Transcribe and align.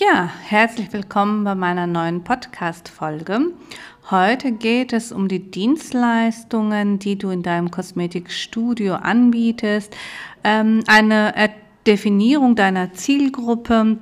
Ja, 0.00 0.30
herzlich 0.44 0.92
willkommen 0.92 1.42
bei 1.42 1.56
meiner 1.56 1.88
neuen 1.88 2.22
Podcast-Folge. 2.22 3.50
Heute 4.12 4.52
geht 4.52 4.92
es 4.92 5.10
um 5.10 5.26
die 5.26 5.50
Dienstleistungen, 5.50 7.00
die 7.00 7.18
du 7.18 7.30
in 7.30 7.42
deinem 7.42 7.72
Kosmetikstudio 7.72 8.94
anbietest, 8.94 9.96
ähm, 10.44 10.84
eine 10.86 11.34
Definierung 11.84 12.54
deiner 12.54 12.92
Zielgruppe 12.92 13.98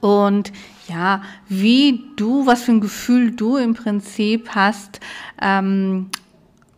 und 0.00 0.52
ja, 0.88 1.22
wie 1.48 2.04
du, 2.16 2.44
was 2.44 2.64
für 2.64 2.72
ein 2.72 2.82
Gefühl 2.82 3.30
du 3.30 3.56
im 3.56 3.72
Prinzip 3.72 4.50
hast, 4.50 5.00
ähm, 5.40 6.10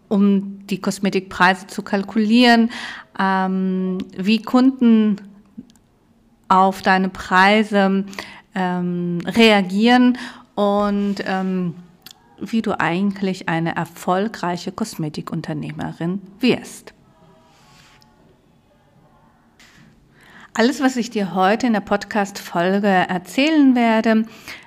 um 0.06 0.64
die 0.68 0.80
Kosmetikpreise 0.80 1.66
zu 1.66 1.82
kalkulieren, 1.82 2.70
ähm, 3.18 3.98
wie 4.16 4.40
Kunden 4.40 5.16
auf 6.50 6.82
deine 6.82 7.08
Preise 7.08 8.04
ähm, 8.54 9.20
reagieren 9.24 10.18
und 10.54 11.16
ähm, 11.24 11.74
wie 12.38 12.60
du 12.60 12.78
eigentlich 12.78 13.48
eine 13.48 13.76
erfolgreiche 13.76 14.72
Kosmetikunternehmerin 14.72 16.20
wirst. 16.40 16.92
Alles, 20.52 20.82
was 20.82 20.96
ich 20.96 21.10
dir 21.10 21.34
heute 21.34 21.68
in 21.68 21.72
der 21.72 21.80
Podcast-Folge 21.80 22.88
erzählen 22.88 23.76
werde, 23.76 24.24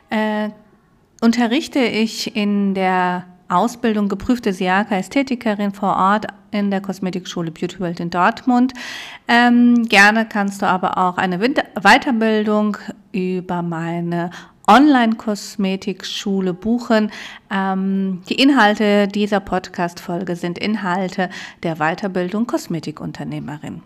äh, 0.09 0.49
unterrichte 1.21 1.79
ich 1.79 2.35
in 2.35 2.73
der 2.73 3.25
Ausbildung 3.49 4.07
geprüfte 4.07 4.53
Siaka 4.53 4.95
Ästhetikerin 4.95 5.73
vor 5.73 5.95
Ort 5.97 6.27
in 6.53 6.71
der 6.71 6.81
Kosmetikschule 6.81 7.51
Beauty 7.51 7.79
World 7.79 7.99
in 7.99 8.09
Dortmund. 8.09 8.73
Ähm, 9.27 9.87
gerne 9.89 10.25
kannst 10.25 10.61
du 10.61 10.67
aber 10.67 10.97
auch 10.97 11.17
eine 11.17 11.39
Weiterbildung 11.39 12.77
über 13.11 13.61
meine 13.61 14.31
Online-Kosmetikschule 14.67 16.53
buchen. 16.53 17.11
Ähm, 17.51 18.23
die 18.29 18.35
Inhalte 18.35 19.07
dieser 19.07 19.39
Podcast-Folge 19.39 20.35
sind 20.35 20.57
Inhalte 20.57 21.29
der 21.63 21.75
Weiterbildung 21.77 22.47
Kosmetikunternehmerin. 22.47 23.81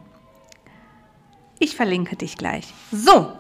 Ich 1.60 1.76
verlinke 1.76 2.16
dich 2.16 2.38
gleich. 2.38 2.74
So, 2.92 3.32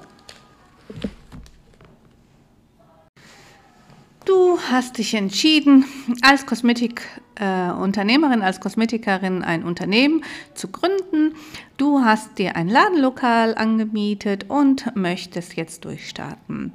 Du 4.28 4.59
hast 4.59 4.97
dich 4.97 5.14
entschieden, 5.14 5.86
als 6.22 6.45
Kosmetikunternehmerin, 6.45 8.42
äh, 8.42 8.44
als 8.44 8.59
Kosmetikerin 8.59 9.42
ein 9.42 9.64
Unternehmen 9.64 10.22
zu 10.53 10.67
gründen. 10.67 11.33
Du 11.78 12.02
hast 12.02 12.38
dir 12.38 12.58
ein 12.58 12.67
Ladenlokal 12.67 13.55
angemietet 13.55 14.50
und 14.50 14.94
möchtest 14.98 15.55
jetzt 15.55 15.86
durchstarten. 15.86 16.73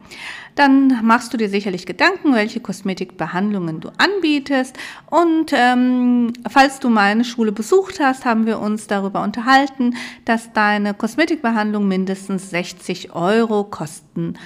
Dann 0.55 1.05
machst 1.05 1.35
du 1.35 1.37
dir 1.37 1.51
sicherlich 1.51 1.85
Gedanken, 1.85 2.33
welche 2.33 2.61
Kosmetikbehandlungen 2.61 3.81
du 3.81 3.91
anbietest. 3.99 4.75
Und 5.11 5.53
ähm, 5.53 6.33
falls 6.49 6.81
du 6.81 6.89
meine 6.89 7.27
Schule 7.27 7.53
besucht 7.53 8.01
hast, 8.01 8.25
haben 8.25 8.47
wir 8.47 8.61
uns 8.61 8.87
darüber 8.87 9.23
unterhalten, 9.23 9.95
dass 10.25 10.55
deine 10.55 10.95
Kosmetikbehandlung 10.95 11.87
mindestens 11.87 12.49
60 12.49 13.15
Euro 13.15 13.65
kosten 13.65 14.39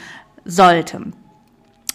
sollte. 0.44 1.12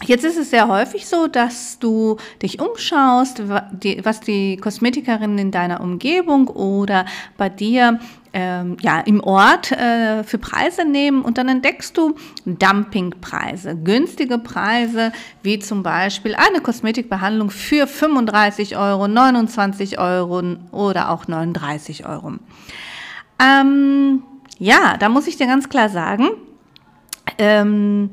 Jetzt 0.04 0.24
ist 0.24 0.36
es 0.36 0.50
sehr 0.50 0.68
häufig 0.68 1.06
so, 1.06 1.28
dass 1.28 1.78
du 1.78 2.16
dich 2.42 2.60
umschaust, 2.60 3.42
was 3.48 4.20
die 4.20 4.56
Kosmetikerinnen 4.56 5.38
in 5.38 5.50
deiner 5.50 5.80
Umgebung 5.80 6.48
oder 6.48 7.06
bei 7.36 7.48
dir 7.48 8.00
ähm, 8.32 8.76
ja, 8.80 9.00
im 9.00 9.22
Ort 9.22 9.72
äh, 9.72 10.24
für 10.24 10.38
Preise 10.38 10.84
nehmen 10.84 11.22
und 11.22 11.38
dann 11.38 11.48
entdeckst 11.48 11.96
du 11.96 12.16
Dumpingpreise, 12.46 13.76
günstige 13.76 14.38
Preise, 14.38 15.12
wie 15.42 15.58
zum 15.58 15.82
Beispiel 15.82 16.34
eine 16.34 16.60
Kosmetikbehandlung 16.60 17.50
für 17.50 17.86
35 17.86 18.76
Euro, 18.76 19.06
29 19.06 19.98
Euro 19.98 20.42
oder 20.72 21.10
auch 21.10 21.28
39 21.28 22.06
Euro. 22.06 22.32
Ähm, 23.38 24.22
ja, 24.58 24.96
da 24.98 25.08
muss 25.08 25.26
ich 25.26 25.36
dir 25.36 25.46
ganz 25.46 25.68
klar 25.68 25.88
sagen, 25.88 26.30
ähm, 27.38 28.10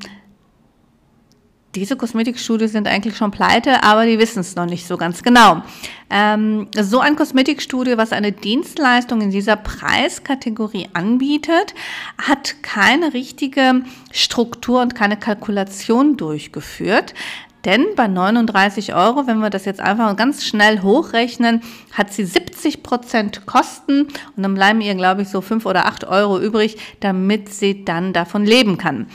diese 1.74 1.96
Kosmetikstudios 1.96 2.72
sind 2.72 2.88
eigentlich 2.88 3.16
schon 3.16 3.30
pleite, 3.30 3.84
aber 3.84 4.04
die 4.04 4.18
wissen 4.18 4.40
es 4.40 4.56
noch 4.56 4.66
nicht 4.66 4.86
so 4.86 4.96
ganz 4.96 5.22
genau. 5.22 5.62
Ähm, 6.10 6.66
so 6.76 6.98
ein 6.98 7.14
Kosmetikstudio, 7.14 7.96
was 7.96 8.12
eine 8.12 8.32
Dienstleistung 8.32 9.20
in 9.20 9.30
dieser 9.30 9.56
Preiskategorie 9.56 10.88
anbietet, 10.94 11.74
hat 12.18 12.62
keine 12.62 13.14
richtige 13.14 13.82
Struktur 14.10 14.82
und 14.82 14.96
keine 14.96 15.16
Kalkulation 15.16 16.16
durchgeführt. 16.16 17.14
Denn 17.64 17.88
bei 17.94 18.08
39 18.08 18.94
Euro, 18.94 19.26
wenn 19.26 19.38
wir 19.38 19.50
das 19.50 19.66
jetzt 19.66 19.80
einfach 19.80 20.16
ganz 20.16 20.44
schnell 20.44 20.82
hochrechnen, 20.82 21.62
hat 21.92 22.12
sie 22.12 22.24
70 22.24 22.82
Prozent 22.82 23.44
Kosten 23.44 24.08
und 24.36 24.42
dann 24.42 24.54
bleiben 24.54 24.80
ihr, 24.80 24.94
glaube 24.94 25.22
ich, 25.22 25.28
so 25.28 25.42
5 25.42 25.66
oder 25.66 25.86
8 25.86 26.04
Euro 26.04 26.40
übrig, 26.40 26.78
damit 27.00 27.52
sie 27.52 27.84
dann 27.84 28.14
davon 28.14 28.46
leben 28.46 28.78
kann. 28.78 29.08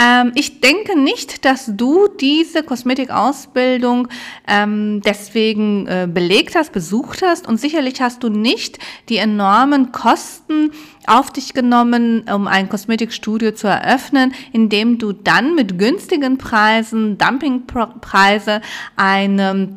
Ähm, 0.00 0.32
ich 0.34 0.60
denke 0.60 0.98
nicht, 0.98 1.44
dass 1.44 1.70
du 1.76 2.08
diese 2.08 2.62
Kosmetikausbildung 2.62 4.08
ähm, 4.48 5.02
deswegen 5.04 5.86
äh, 5.86 6.08
belegt 6.10 6.54
hast, 6.54 6.72
besucht 6.72 7.20
hast. 7.22 7.46
Und 7.46 7.60
sicherlich 7.60 8.00
hast 8.00 8.22
du 8.22 8.30
nicht 8.30 8.78
die 9.10 9.18
enormen 9.18 9.92
Kosten 9.92 10.70
auf 11.06 11.30
dich 11.30 11.52
genommen, 11.52 12.24
um 12.34 12.46
ein 12.46 12.70
Kosmetikstudio 12.70 13.52
zu 13.52 13.66
eröffnen, 13.66 14.32
indem 14.52 14.98
du 14.98 15.12
dann 15.12 15.54
mit 15.54 15.78
günstigen 15.78 16.38
Preisen, 16.38 17.18
Dumpingpreise 17.18 18.62
eine 18.96 19.76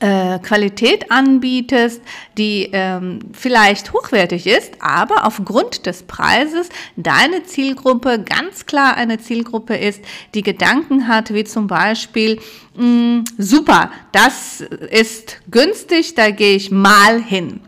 äh, 0.00 0.38
Qualität 0.40 1.10
anbietest, 1.10 2.02
die 2.36 2.68
ähm, 2.72 3.20
vielleicht 3.32 3.92
hochwertig 3.92 4.46
ist, 4.46 4.74
aber 4.80 5.26
aufgrund 5.26 5.86
des 5.86 6.02
Preises 6.02 6.68
deine 6.96 7.44
Zielgruppe 7.44 8.22
ganz 8.22 8.66
klar 8.66 8.96
eine 8.96 9.18
Zielgruppe 9.18 9.76
ist, 9.76 10.02
die 10.34 10.42
Gedanken 10.42 11.08
hat, 11.08 11.32
wie 11.32 11.44
zum 11.44 11.66
Beispiel, 11.66 12.40
mh, 12.76 12.84
mm, 12.84 13.24
super, 13.38 13.90
das 14.12 14.60
ist 14.60 15.40
günstig, 15.50 16.14
da 16.14 16.30
gehe 16.30 16.56
ich 16.56 16.70
mal 16.70 17.22
hin. 17.22 17.60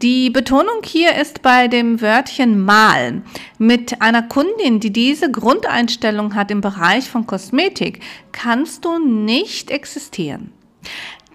Die 0.00 0.30
Betonung 0.30 0.82
hier 0.84 1.16
ist 1.16 1.42
bei 1.42 1.66
dem 1.66 2.00
Wörtchen 2.00 2.64
mal. 2.64 3.22
Mit 3.58 4.00
einer 4.00 4.22
Kundin, 4.22 4.78
die 4.78 4.92
diese 4.92 5.28
Grundeinstellung 5.28 6.36
hat 6.36 6.52
im 6.52 6.60
Bereich 6.60 7.10
von 7.10 7.26
Kosmetik, 7.26 7.98
kannst 8.30 8.84
du 8.84 9.00
nicht 9.00 9.72
existieren. 9.72 10.52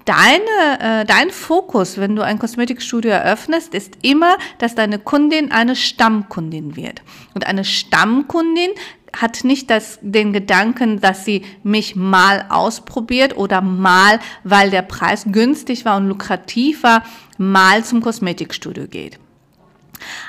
Deine, 0.05 1.01
äh, 1.01 1.05
dein 1.05 1.29
Fokus, 1.29 1.97
wenn 1.97 2.15
du 2.15 2.23
ein 2.23 2.37
Kosmetikstudio 2.37 3.11
eröffnest, 3.11 3.73
ist 3.73 3.97
immer, 4.01 4.37
dass 4.57 4.75
deine 4.75 4.99
Kundin 4.99 5.51
eine 5.51 5.75
Stammkundin 5.75 6.75
wird. 6.75 7.01
Und 7.33 7.47
eine 7.47 7.63
Stammkundin 7.63 8.71
hat 9.15 9.43
nicht 9.43 9.69
das, 9.69 9.99
den 10.01 10.33
Gedanken, 10.33 10.99
dass 10.99 11.23
sie 11.23 11.43
mich 11.63 11.95
mal 11.95 12.47
ausprobiert 12.49 13.37
oder 13.37 13.61
mal, 13.61 14.19
weil 14.43 14.71
der 14.71 14.81
Preis 14.81 15.25
günstig 15.31 15.85
war 15.85 15.97
und 15.97 16.07
lukrativ 16.07 16.83
war, 16.83 17.03
mal 17.37 17.83
zum 17.85 18.01
Kosmetikstudio 18.01 18.87
geht. 18.87 19.19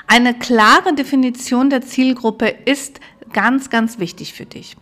Eine 0.07 0.33
klare 0.33 0.93
Definition 0.93 1.69
der 1.69 1.81
Zielgruppe 1.81 2.47
ist 2.47 2.99
ganz, 3.33 3.69
ganz 3.69 3.99
wichtig 3.99 4.33
für 4.33 4.45
dich. 4.45 4.77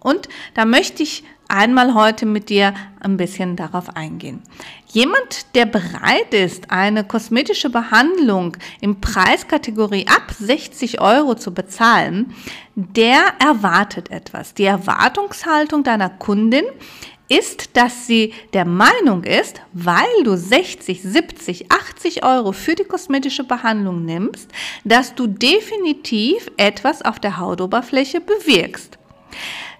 Und 0.00 0.28
da 0.54 0.64
möchte 0.64 1.02
ich 1.02 1.24
einmal 1.52 1.94
heute 1.94 2.26
mit 2.26 2.48
dir 2.48 2.74
ein 3.00 3.16
bisschen 3.16 3.56
darauf 3.56 3.94
eingehen. 3.94 4.42
Jemand, 4.88 5.54
der 5.54 5.66
bereit 5.66 6.32
ist, 6.32 6.70
eine 6.70 7.04
kosmetische 7.04 7.70
Behandlung 7.70 8.56
im 8.80 9.00
Preiskategorie 9.00 10.06
ab 10.08 10.34
60 10.38 11.00
Euro 11.00 11.34
zu 11.34 11.52
bezahlen, 11.52 12.34
der 12.74 13.20
erwartet 13.38 14.10
etwas. 14.10 14.54
Die 14.54 14.64
Erwartungshaltung 14.64 15.84
deiner 15.84 16.08
Kundin 16.08 16.64
ist, 17.28 17.76
dass 17.76 18.06
sie 18.06 18.34
der 18.52 18.64
Meinung 18.64 19.24
ist, 19.24 19.60
weil 19.72 20.24
du 20.24 20.36
60, 20.36 21.02
70, 21.02 21.70
80 21.70 22.24
Euro 22.24 22.52
für 22.52 22.74
die 22.74 22.84
kosmetische 22.84 23.44
Behandlung 23.44 24.04
nimmst, 24.04 24.50
dass 24.84 25.14
du 25.14 25.26
definitiv 25.26 26.50
etwas 26.56 27.02
auf 27.02 27.20
der 27.20 27.38
Hautoberfläche 27.38 28.20
bewirkst. 28.20 28.98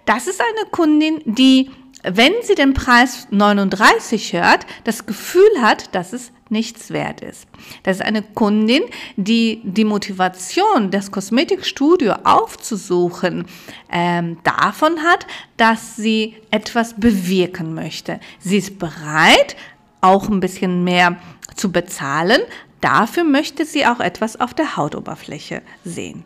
Das 0.05 0.27
ist 0.27 0.41
eine 0.41 0.71
Kundin, 0.71 1.21
die, 1.25 1.71
wenn 2.03 2.33
sie 2.43 2.55
den 2.55 2.75
Preis 2.75 3.29
39 3.31 4.33
hört, 4.33 4.67
das 4.85 5.07
Gefühl 5.07 5.61
hat, 5.61 5.95
dass 5.95 6.13
es 6.13 6.33
nichts 6.49 6.91
wert 6.91 7.23
ist. 7.23 7.47
Das 7.83 7.97
ist 7.97 8.03
eine 8.03 8.23
Kundin, 8.23 8.83
die 9.17 9.63
die 9.65 9.85
Motivation, 9.85 10.91
das 10.91 11.11
Kosmetikstudio 11.11 12.13
aufzusuchen, 12.25 13.47
ähm, 13.91 14.39
davon 14.45 15.03
hat, 15.03 15.27
dass 15.57 15.97
sie 15.97 16.37
etwas 16.51 16.95
bewirken 16.95 17.75
möchte. 17.75 18.21
Sie 18.39 18.59
ist 18.59 18.79
bereit, 18.79 19.57
auch 20.03 20.29
ein 20.29 20.41
bisschen 20.41 20.85
mehr 20.85 21.17
zu 21.57 21.73
bezahlen. 21.73 22.43
Dafür 22.81 23.25
möchte 23.25 23.65
sie 23.65 23.87
auch 23.87 24.01
etwas 24.01 24.39
auf 24.39 24.53
der 24.53 24.77
Hautoberfläche 24.77 25.63
sehen. 25.85 26.25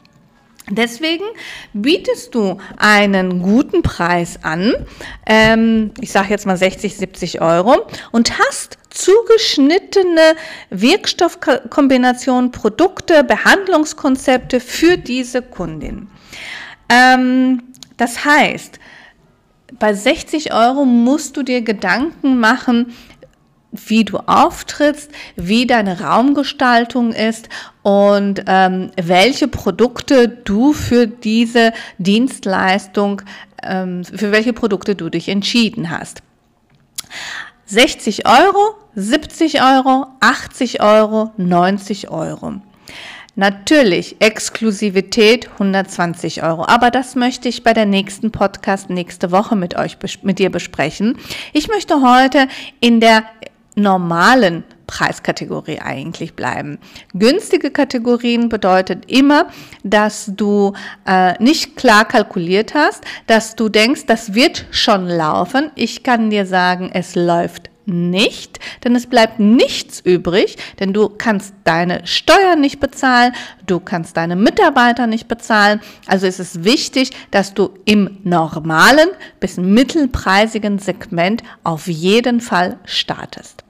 Deswegen 0.69 1.25
bietest 1.73 2.35
du 2.35 2.59
einen 2.77 3.41
guten 3.41 3.83
Preis 3.83 4.41
an, 4.43 4.75
ähm, 5.25 5.93
ich 6.01 6.11
sage 6.11 6.31
jetzt 6.31 6.45
mal 6.45 6.57
60, 6.57 6.97
70 6.97 7.41
Euro, 7.41 7.87
und 8.11 8.37
hast 8.39 8.79
zugeschnittene 8.91 10.35
Wirkstoffkombinationen, 10.71 12.51
Produkte, 12.51 13.23
Behandlungskonzepte 13.23 14.59
für 14.59 14.97
diese 14.97 15.41
Kundin. 15.41 16.09
Ähm, 16.89 17.63
das 17.97 18.25
heißt, 18.25 18.81
bei 19.79 19.95
60 19.95 20.53
Euro 20.53 20.85
musst 20.85 21.37
du 21.37 21.43
dir 21.43 21.63
Gedanken 21.63 22.41
machen, 22.41 22.95
wie 23.73 24.05
du 24.05 24.19
auftrittst, 24.19 25.11
wie 25.37 25.67
deine 25.67 26.01
Raumgestaltung 26.01 27.13
ist 27.13 27.49
und 27.83 28.45
ähm, 28.47 28.91
welche 29.01 29.49
Produkte 29.49 30.29
du 30.29 30.73
für 30.73 31.07
diese 31.07 31.73
Dienstleistung, 31.99 33.23
ähm, 33.63 34.05
für 34.05 34.33
welche 34.33 34.53
Produkte 34.53 34.95
du 34.95 35.09
dich 35.11 35.29
entschieden 35.29 35.91
hast. 35.91 36.23
60 37.67 38.27
Euro, 38.27 38.77
70 38.95 39.61
Euro, 39.61 40.07
80 40.21 40.83
Euro, 40.83 41.33
90 41.37 42.11
Euro. 42.11 42.55
Natürlich 43.39 44.17
Exklusivität 44.21 45.51
120 45.53 46.43
Euro, 46.43 46.65
aber 46.67 46.91
das 46.91 47.17
möchte 47.17 47.51
ich 47.51 47.63
bei 47.63 47.75
der 47.75 47.85
nächsten 47.85 48.31
Podcast 48.31 48.89
nächste 48.89 49.31
Woche 49.31 49.57
mit 49.57 49.77
euch 49.77 49.99
mit 50.23 50.39
dir 50.39 50.49
besprechen. 50.49 51.19
Ich 51.53 51.69
möchte 51.69 52.01
heute 52.01 52.49
in 52.81 52.99
der 52.99 53.25
normalen 53.76 54.64
Preiskategorie 54.87 55.81
eigentlich 55.81 56.34
bleiben. 56.34 56.78
Günstige 57.14 57.70
Kategorien 57.70 58.49
bedeutet 58.49 59.11
immer, 59.11 59.49
dass 59.84 60.32
du 60.34 60.73
äh, 61.06 61.40
nicht 61.43 61.76
klar 61.76 62.06
kalkuliert 62.06 62.75
hast, 62.75 63.05
dass 63.26 63.55
du 63.55 63.69
denkst, 63.69 64.06
das 64.06 64.34
wird 64.34 64.67
schon 64.70 65.06
laufen. 65.06 65.70
Ich 65.75 66.02
kann 66.02 66.31
dir 66.31 66.46
sagen, 66.46 66.90
es 66.93 67.14
läuft 67.14 67.70
nicht, 67.87 68.58
denn 68.82 68.96
es 68.96 69.06
bleibt 69.06 69.38
nichts 69.38 70.00
übrig, 70.00 70.56
denn 70.81 70.93
du 70.93 71.08
kannst 71.08 71.55
deine 71.64 72.05
Steuern 72.05 72.61
nicht 72.61 72.81
bezahlen, 72.81 73.32
du 73.67 73.79
kannst 73.79 74.17
deine 74.17 74.34
Mitarbeiter 74.34 75.06
nicht 75.06 75.29
bezahlen. 75.29 75.81
Also 76.06 76.26
ist 76.26 76.40
es 76.40 76.64
wichtig, 76.64 77.11
dass 77.31 77.55
du 77.55 77.70
im 77.84 78.19
normalen 78.25 79.08
bis 79.38 79.56
mittelpreisigen 79.56 80.79
Segment 80.79 81.43
auf 81.62 81.87
jeden 81.87 82.40
Fall 82.40 82.79
startest. 82.84 83.66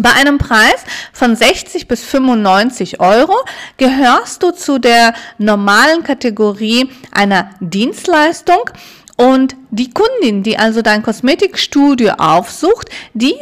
Bei 0.00 0.12
einem 0.12 0.38
Preis 0.38 0.84
von 1.12 1.34
60 1.34 1.88
bis 1.88 2.04
95 2.04 3.00
Euro 3.00 3.34
gehörst 3.78 4.42
du 4.42 4.52
zu 4.52 4.78
der 4.78 5.12
normalen 5.38 6.04
Kategorie 6.04 6.88
einer 7.10 7.50
Dienstleistung 7.58 8.70
und 9.16 9.56
die 9.70 9.90
Kundin, 9.90 10.44
die 10.44 10.56
also 10.56 10.82
dein 10.82 11.02
Kosmetikstudio 11.02 12.12
aufsucht, 12.18 12.90
die 13.12 13.34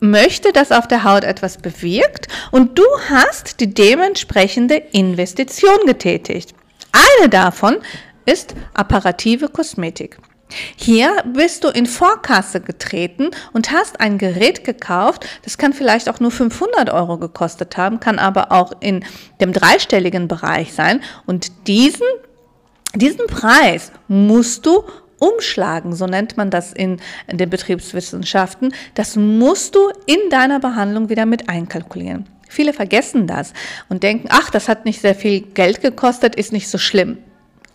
möchte, 0.00 0.52
dass 0.52 0.70
auf 0.70 0.86
der 0.86 1.04
Haut 1.04 1.24
etwas 1.24 1.56
bewirkt 1.56 2.28
und 2.50 2.78
du 2.78 2.84
hast 3.08 3.60
die 3.60 3.72
dementsprechende 3.72 4.74
Investition 4.74 5.78
getätigt. 5.86 6.54
Eine 7.18 7.30
davon 7.30 7.78
ist 8.26 8.54
apparative 8.74 9.48
Kosmetik. 9.48 10.18
Hier 10.76 11.22
bist 11.32 11.64
du 11.64 11.68
in 11.68 11.86
Vorkasse 11.86 12.60
getreten 12.60 13.30
und 13.52 13.72
hast 13.72 14.00
ein 14.00 14.18
Gerät 14.18 14.64
gekauft. 14.64 15.26
Das 15.42 15.58
kann 15.58 15.72
vielleicht 15.72 16.08
auch 16.08 16.20
nur 16.20 16.30
500 16.30 16.90
Euro 16.90 17.18
gekostet 17.18 17.76
haben, 17.76 18.00
kann 18.00 18.18
aber 18.18 18.52
auch 18.52 18.72
in 18.80 19.04
dem 19.40 19.52
dreistelligen 19.52 20.28
Bereich 20.28 20.72
sein. 20.72 21.00
Und 21.26 21.66
diesen, 21.66 22.06
diesen 22.94 23.26
Preis 23.26 23.92
musst 24.08 24.66
du 24.66 24.84
umschlagen, 25.22 25.94
so 25.94 26.06
nennt 26.06 26.36
man 26.36 26.50
das 26.50 26.72
in, 26.72 27.00
den 27.30 27.48
Betriebswissenschaften. 27.48 28.74
Das 28.94 29.14
musst 29.14 29.76
du 29.76 29.90
in 30.06 30.18
deiner 30.30 30.58
Behandlung 30.58 31.08
wieder 31.08 31.26
mit 31.26 31.48
einkalkulieren. 31.48 32.28
Viele 32.48 32.72
vergessen 32.72 33.26
das 33.26 33.52
und 33.88 34.02
denken, 34.02 34.28
ach, 34.30 34.50
das 34.50 34.68
hat 34.68 34.84
nicht 34.84 35.00
sehr 35.00 35.14
viel 35.14 35.40
Geld 35.40 35.80
gekostet, 35.80 36.34
ist 36.34 36.52
nicht 36.52 36.68
so 36.68 36.76
schlimm. 36.76 37.18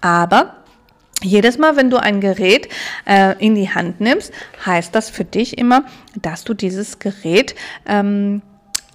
Aber 0.01 0.57
jedes 1.23 1.57
Mal, 1.57 1.75
wenn 1.75 1.89
du 1.89 1.97
ein 1.97 2.21
Gerät 2.21 2.69
äh, 3.05 3.33
in 3.43 3.55
die 3.55 3.69
Hand 3.69 3.99
nimmst, 4.01 4.31
heißt 4.65 4.93
das 4.93 5.09
für 5.09 5.25
dich 5.25 5.57
immer, 5.57 5.83
dass 6.15 6.43
du 6.43 6.53
dieses 6.53 6.99
Gerät 6.99 7.55
ähm, 7.87 8.41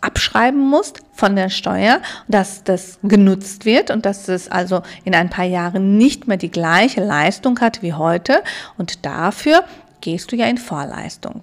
abschreiben 0.00 0.60
musst 0.60 1.00
von 1.12 1.36
der 1.36 1.48
Steuer, 1.48 2.00
dass 2.28 2.64
das 2.64 2.98
genutzt 3.02 3.64
wird 3.64 3.90
und 3.90 4.04
dass 4.04 4.28
es 4.28 4.48
also 4.48 4.82
in 5.04 5.14
ein 5.14 5.30
paar 5.30 5.44
Jahren 5.44 5.96
nicht 5.96 6.28
mehr 6.28 6.36
die 6.36 6.50
gleiche 6.50 7.02
Leistung 7.02 7.60
hat 7.60 7.82
wie 7.82 7.92
heute. 7.92 8.42
Und 8.78 9.04
dafür 9.04 9.64
gehst 10.00 10.32
du 10.32 10.36
ja 10.36 10.46
in 10.46 10.58
Vorleistung. 10.58 11.42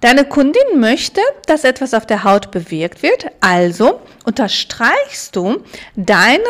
Deine 0.00 0.26
Kundin 0.26 0.80
möchte, 0.80 1.20
dass 1.46 1.64
etwas 1.64 1.94
auf 1.94 2.04
der 2.04 2.24
Haut 2.24 2.50
bewirkt 2.50 3.02
wird, 3.02 3.26
also 3.40 4.00
unterstreichst 4.24 5.34
du 5.34 5.62
deine 5.96 6.44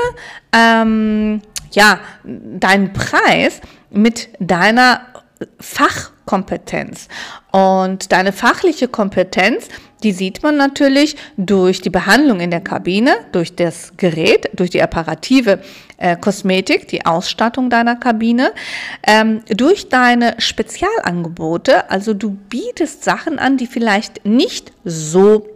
ähm, 0.53 1.41
ja, 1.75 2.01
deinen 2.25 2.93
Preis 2.93 3.61
mit 3.91 4.29
deiner 4.41 5.01
Fachkompetenz. 5.61 7.09
Und 7.53 8.13
deine 8.13 8.33
fachliche 8.33 8.89
Kompetenz, 8.89 9.69
die 10.03 10.13
sieht 10.13 10.43
man 10.43 10.57
natürlich 10.57 11.17
durch 11.37 11.81
die 11.81 11.91
Behandlung 11.91 12.41
in 12.41 12.51
der 12.51 12.61
Kabine, 12.61 13.17
durch 13.33 13.57
das 13.57 13.97
Gerät, 13.97 14.51
durch 14.55 14.71
die 14.71 14.83
apparative 14.83 15.61
äh, 15.97 16.17
Kosmetik, 16.17 16.89
die 16.89 17.07
Ausstattung 17.07 17.71
deiner 17.71 17.97
Kabine, 17.97 18.53
ähm, 19.07 19.43
durch 19.49 19.89
deine 19.89 20.35
Spezialangebote. 20.39 21.91
Also 21.91 22.15
du 22.15 22.31
bietest 22.31 23.05
Sachen 23.05 23.39
an, 23.39 23.57
die 23.57 23.67
vielleicht 23.67 24.25
nicht 24.27 24.73
so 24.85 25.54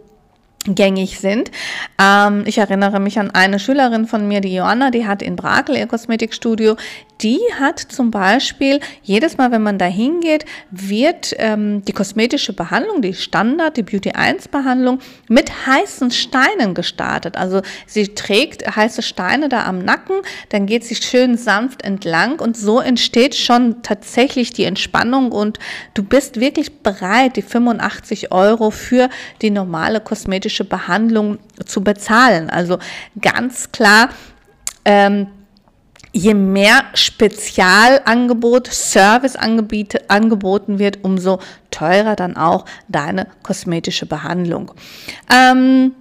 gängig 0.65 1.19
sind. 1.19 1.51
Ähm, 1.99 2.43
ich 2.45 2.57
erinnere 2.57 2.99
mich 2.99 3.19
an 3.19 3.31
eine 3.31 3.59
Schülerin 3.59 4.05
von 4.07 4.27
mir, 4.27 4.41
die 4.41 4.53
Joanna, 4.53 4.91
die 4.91 5.07
hat 5.07 5.21
in 5.21 5.35
Brakel 5.35 5.77
ihr 5.77 5.87
Kosmetikstudio 5.87 6.75
die 7.21 7.39
hat 7.59 7.79
zum 7.79 8.11
Beispiel 8.11 8.79
jedes 9.03 9.37
Mal, 9.37 9.51
wenn 9.51 9.61
man 9.61 9.77
da 9.77 9.85
hingeht, 9.85 10.45
wird 10.71 11.35
ähm, 11.37 11.83
die 11.83 11.91
kosmetische 11.91 12.53
Behandlung, 12.53 13.01
die 13.01 13.13
Standard, 13.13 13.75
die 13.75 13.83
Beauty 13.83 14.11
1 14.11 14.47
Behandlung 14.47 14.99
mit 15.27 15.51
heißen 15.67 16.11
Steinen 16.11 16.73
gestartet. 16.73 17.35
Also 17.35 17.61
sie 17.85 18.09
trägt 18.09 18.75
heiße 18.75 19.01
Steine 19.01 19.49
da 19.49 19.65
am 19.65 19.79
Nacken, 19.79 20.21
dann 20.49 20.65
geht 20.65 20.85
sie 20.85 20.95
schön 20.95 21.37
sanft 21.37 21.81
entlang 21.83 22.39
und 22.39 22.55
so 22.55 22.79
entsteht 22.79 23.35
schon 23.35 23.81
tatsächlich 23.83 24.53
die 24.53 24.63
Entspannung 24.63 25.31
und 25.31 25.59
du 25.93 26.03
bist 26.03 26.39
wirklich 26.39 26.79
bereit, 26.79 27.35
die 27.35 27.41
85 27.41 28.31
Euro 28.31 28.71
für 28.71 29.09
die 29.41 29.51
normale 29.51 29.99
kosmetische 29.99 30.63
Behandlung 30.63 31.37
zu 31.65 31.83
bezahlen. 31.83 32.49
Also 32.49 32.79
ganz 33.19 33.71
klar, 33.71 34.09
ähm, 34.85 35.27
je 36.11 36.33
mehr 36.33 36.83
Spezialangebot, 36.93 38.67
Service 38.67 39.35
angeboten 39.35 40.79
wird, 40.79 41.03
umso 41.03 41.39
teurer 41.71 42.15
dann 42.15 42.35
auch 42.37 42.65
deine 42.87 43.27
kosmetische 43.43 44.05
Behandlung. 44.05 44.71
Ähm, 45.31 45.93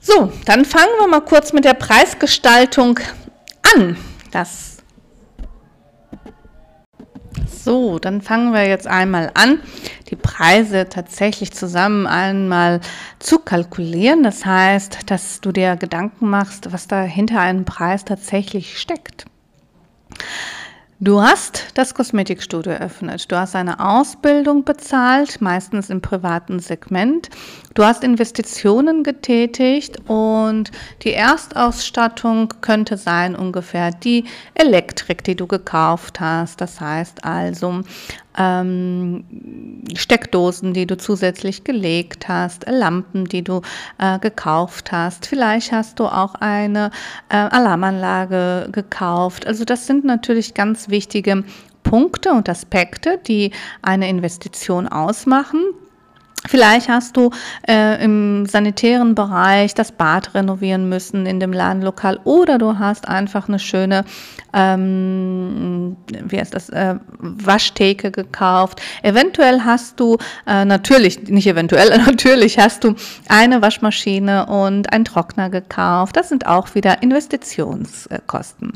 so, 0.00 0.32
dann 0.44 0.64
fangen 0.64 0.92
wir 0.98 1.08
mal 1.08 1.20
kurz 1.20 1.52
mit 1.52 1.64
der 1.64 1.74
Preisgestaltung 1.74 3.00
an. 3.74 3.96
Das 4.30 4.70
so, 7.62 7.98
dann 7.98 8.22
fangen 8.22 8.52
wir 8.52 8.66
jetzt 8.66 8.86
einmal 8.86 9.30
an, 9.34 9.60
Preise 10.40 10.88
tatsächlich 10.88 11.52
zusammen 11.52 12.06
einmal 12.06 12.80
zu 13.18 13.40
kalkulieren. 13.40 14.22
Das 14.22 14.46
heißt, 14.46 15.00
dass 15.10 15.42
du 15.42 15.52
dir 15.52 15.76
Gedanken 15.76 16.30
machst, 16.30 16.72
was 16.72 16.88
da 16.88 17.02
hinter 17.02 17.40
einem 17.40 17.66
Preis 17.66 18.06
tatsächlich 18.06 18.78
steckt. 18.78 19.26
Du 21.02 21.22
hast 21.22 21.68
das 21.74 21.94
Kosmetikstudio 21.94 22.72
eröffnet. 22.72 23.32
Du 23.32 23.36
hast 23.36 23.56
eine 23.56 23.80
Ausbildung 23.80 24.64
bezahlt, 24.64 25.40
meistens 25.40 25.88
im 25.88 26.02
privaten 26.02 26.60
Segment. 26.60 27.30
Du 27.72 27.84
hast 27.84 28.04
Investitionen 28.04 29.02
getätigt 29.02 29.96
und 30.08 30.70
die 31.02 31.12
Erstausstattung 31.12 32.52
könnte 32.60 32.98
sein 32.98 33.34
ungefähr 33.34 33.92
die 33.92 34.24
Elektrik, 34.52 35.24
die 35.24 35.36
du 35.36 35.46
gekauft 35.46 36.20
hast. 36.20 36.60
Das 36.60 36.82
heißt 36.82 37.24
also 37.24 37.80
ähm, 38.38 39.24
Steckdosen, 39.94 40.72
die 40.72 40.86
du 40.86 40.96
zusätzlich 40.96 41.64
gelegt 41.64 42.28
hast, 42.28 42.66
Lampen, 42.68 43.24
die 43.26 43.42
du 43.42 43.62
äh, 43.98 44.18
gekauft 44.18 44.92
hast. 44.92 45.26
Vielleicht 45.26 45.72
hast 45.72 45.98
du 45.98 46.06
auch 46.06 46.34
eine 46.36 46.90
äh, 47.28 47.36
Alarmanlage 47.36 48.68
gekauft. 48.72 49.46
Also 49.46 49.64
das 49.64 49.86
sind 49.86 50.04
natürlich 50.04 50.54
ganz 50.54 50.88
wichtige 50.88 51.44
Punkte 51.82 52.32
und 52.32 52.48
Aspekte, 52.48 53.18
die 53.26 53.52
eine 53.82 54.08
Investition 54.08 54.86
ausmachen. 54.86 55.60
Vielleicht 56.48 56.88
hast 56.88 57.18
du 57.18 57.30
äh, 57.68 58.02
im 58.02 58.46
sanitären 58.46 59.14
Bereich 59.14 59.74
das 59.74 59.92
Bad 59.92 60.34
renovieren 60.34 60.88
müssen 60.88 61.26
in 61.26 61.38
dem 61.38 61.52
Ladenlokal 61.52 62.18
oder 62.24 62.56
du 62.56 62.78
hast 62.78 63.06
einfach 63.06 63.46
eine 63.46 63.58
schöne, 63.58 64.04
ähm, 64.54 65.98
wie 66.08 66.38
heißt 66.38 66.54
das, 66.54 66.70
äh, 66.70 66.94
Waschtheke 67.18 68.10
gekauft. 68.10 68.80
Eventuell 69.02 69.60
hast 69.66 70.00
du, 70.00 70.16
äh, 70.46 70.64
natürlich, 70.64 71.28
nicht 71.28 71.46
eventuell, 71.46 71.98
natürlich 72.06 72.58
hast 72.58 72.84
du 72.84 72.94
eine 73.28 73.60
Waschmaschine 73.60 74.46
und 74.46 74.90
einen 74.94 75.04
Trockner 75.04 75.50
gekauft. 75.50 76.16
Das 76.16 76.30
sind 76.30 76.46
auch 76.46 76.74
wieder 76.74 77.02
Investitionskosten. 77.02 78.72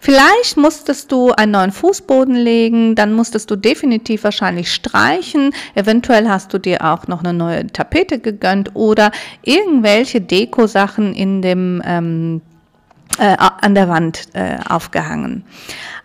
Vielleicht 0.00 0.56
musstest 0.56 1.12
du 1.12 1.30
einen 1.30 1.52
neuen 1.52 1.72
Fußboden 1.72 2.34
legen, 2.34 2.96
dann 2.96 3.12
musstest 3.12 3.52
du 3.52 3.56
definitiv 3.56 4.24
wahrscheinlich 4.24 4.72
streichen. 4.72 5.52
Eventuell 5.76 6.28
hast 6.28 6.52
du 6.52 6.58
dir 6.58 6.84
auch 6.84 7.03
noch 7.08 7.20
eine 7.20 7.32
neue 7.32 7.66
Tapete 7.68 8.18
gegönnt 8.18 8.70
oder 8.74 9.10
irgendwelche 9.42 10.20
Deko-Sachen 10.20 11.14
in 11.14 11.42
dem 11.42 11.82
ähm, 11.84 12.40
äh, 13.18 13.36
an 13.38 13.74
der 13.74 13.88
Wand 13.88 14.28
äh, 14.34 14.56
aufgehangen. 14.68 15.44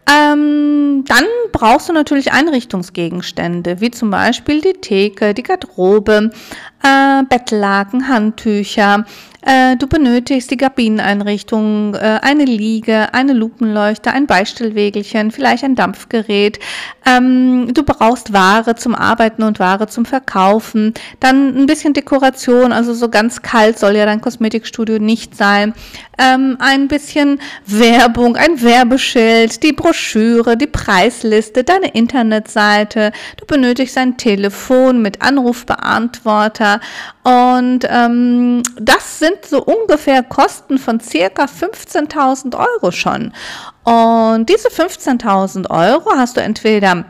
Ähm, 0.10 1.04
dann 1.08 1.26
brauchst 1.52 1.90
du 1.90 1.94
natürlich 1.94 2.32
Einrichtungsgegenstände, 2.32 3.80
wie 3.80 3.92
zum 3.92 4.10
Beispiel 4.10 4.62
die 4.62 4.74
Theke, 4.74 5.34
die 5.34 5.44
Garderobe, 5.44 6.32
äh, 6.84 7.24
Bettlaken, 7.30 8.08
Handtücher, 8.08 9.06
äh, 9.42 9.78
du 9.78 9.88
benötigst 9.88 10.52
die 10.52 10.58
Kabineneinrichtung, 10.58 11.96
äh, 11.96 12.20
eine 12.22 12.44
Liege, 12.44 13.14
eine 13.14 13.34
Lupenleuchte, 13.34 14.12
ein 14.12 14.28
Beistellwägelchen, 14.28 15.32
vielleicht 15.32 15.64
ein 15.64 15.76
Dampfgerät. 15.76 16.60
Ähm, 17.06 17.74
du 17.74 17.84
brauchst 17.84 18.34
Ware 18.34 18.76
zum 18.76 18.96
Arbeiten 18.96 19.44
und 19.44 19.60
Ware 19.60 19.88
zum 19.88 20.06
Verkaufen. 20.06 20.94
Dann 21.20 21.56
ein 21.56 21.66
bisschen 21.68 21.94
Dekoration, 21.94 22.74
also 22.74 22.94
so 22.94 23.10
ganz 23.10 23.42
kalt 23.42 23.80
soll 23.80 23.96
ja 23.96 24.06
dein 24.06 24.22
Kosmetikstudio 24.22 25.00
nicht 25.00 25.36
sein. 25.36 25.74
Ähm, 26.18 26.58
ein 26.60 26.90
bisschen 26.90 27.40
Werbung, 27.66 28.36
ein 28.36 28.62
Werbeschild, 28.62 29.64
die 29.64 29.72
Broschüre, 29.72 30.58
die 30.58 30.68
Preisliste, 30.68 31.64
deine 31.64 31.88
Internetseite. 31.94 33.14
Du 33.38 33.46
benötigst 33.46 33.98
ein 33.98 34.18
Telefon 34.18 35.02
mit 35.02 35.22
Anrufbeantworter 35.22 36.82
und 37.24 37.88
ähm, 37.90 38.64
das 38.76 39.20
sind 39.20 39.29
so 39.44 39.64
ungefähr 39.64 40.24
Kosten 40.24 40.78
von 40.78 41.00
circa 41.00 41.46
15.000 41.46 42.58
Euro 42.58 42.92
schon. 42.92 43.34
Und 43.84 44.50
diese 44.50 44.70
15.000 44.70 45.70
Euro 45.70 46.12
hast 46.16 46.38
du 46.38 46.42
entweder 46.42 47.06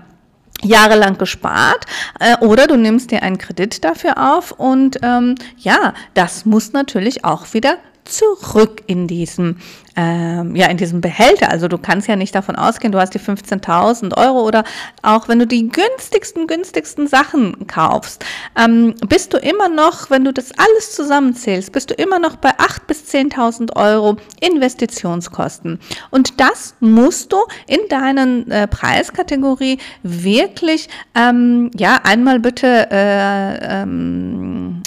jahrelang 0.61 1.17
gespart 1.17 1.85
äh, 2.19 2.38
oder 2.45 2.67
du 2.67 2.75
nimmst 2.75 3.11
dir 3.11 3.23
einen 3.23 3.38
Kredit 3.38 3.83
dafür 3.83 4.35
auf 4.35 4.51
und 4.51 4.99
ähm, 5.03 5.35
ja, 5.57 5.93
das 6.13 6.45
muss 6.45 6.73
natürlich 6.73 7.23
auch 7.23 7.53
wieder 7.53 7.77
zurück 8.09 8.83
in 8.87 9.07
diesem, 9.07 9.57
ähm, 9.95 10.55
ja, 10.55 10.67
in 10.67 10.77
diesem 10.77 11.01
Behälter. 11.01 11.49
Also 11.49 11.67
du 11.67 11.77
kannst 11.77 12.07
ja 12.07 12.15
nicht 12.15 12.35
davon 12.35 12.55
ausgehen, 12.55 12.91
du 12.91 12.99
hast 12.99 13.13
die 13.13 13.19
15.000 13.19 14.17
Euro 14.17 14.45
oder 14.45 14.63
auch 15.01 15.27
wenn 15.27 15.39
du 15.39 15.47
die 15.47 15.69
günstigsten, 15.69 16.47
günstigsten 16.47 17.07
Sachen 17.07 17.67
kaufst, 17.67 18.25
ähm, 18.57 18.95
bist 19.07 19.33
du 19.33 19.37
immer 19.37 19.69
noch, 19.69 20.09
wenn 20.09 20.23
du 20.23 20.33
das 20.33 20.51
alles 20.57 20.93
zusammenzählst, 20.93 21.71
bist 21.71 21.89
du 21.89 21.93
immer 21.93 22.19
noch 22.19 22.35
bei 22.35 22.51
8.000 22.51 22.79
bis 22.87 23.03
10.000 23.13 23.75
Euro 23.75 24.17
Investitionskosten. 24.41 25.79
Und 26.09 26.39
das 26.39 26.75
musst 26.79 27.31
du 27.31 27.37
in 27.67 27.79
deinen 27.89 28.49
äh, 28.51 28.67
Preiskategorie 28.67 29.77
wirklich, 30.03 30.89
ähm, 31.15 31.71
ja, 31.75 31.99
einmal 32.03 32.39
bitte 32.39 32.87
äh, 32.91 33.81
ähm, 33.81 34.78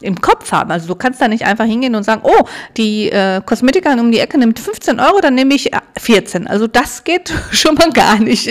im 0.00 0.20
Kopf 0.20 0.52
haben. 0.52 0.70
Also 0.70 0.86
du 0.86 0.94
kannst 0.94 1.20
da 1.20 1.28
nicht 1.28 1.44
einfach 1.44 1.64
hingehen 1.64 1.94
und 1.94 2.04
sagen, 2.04 2.22
oh, 2.24 2.44
die 2.76 3.10
äh, 3.10 3.40
Kosmetikerin 3.44 3.98
um 3.98 4.12
die 4.12 4.20
Ecke 4.20 4.38
nimmt 4.38 4.58
15 4.58 5.00
Euro, 5.00 5.20
dann 5.20 5.34
nehme 5.34 5.54
ich 5.54 5.70
14. 5.98 6.46
Äh, 6.46 6.48
also 6.48 6.66
das 6.66 7.04
geht 7.04 7.32
schon 7.50 7.74
mal 7.74 7.90
gar 7.90 8.18
nicht. 8.18 8.48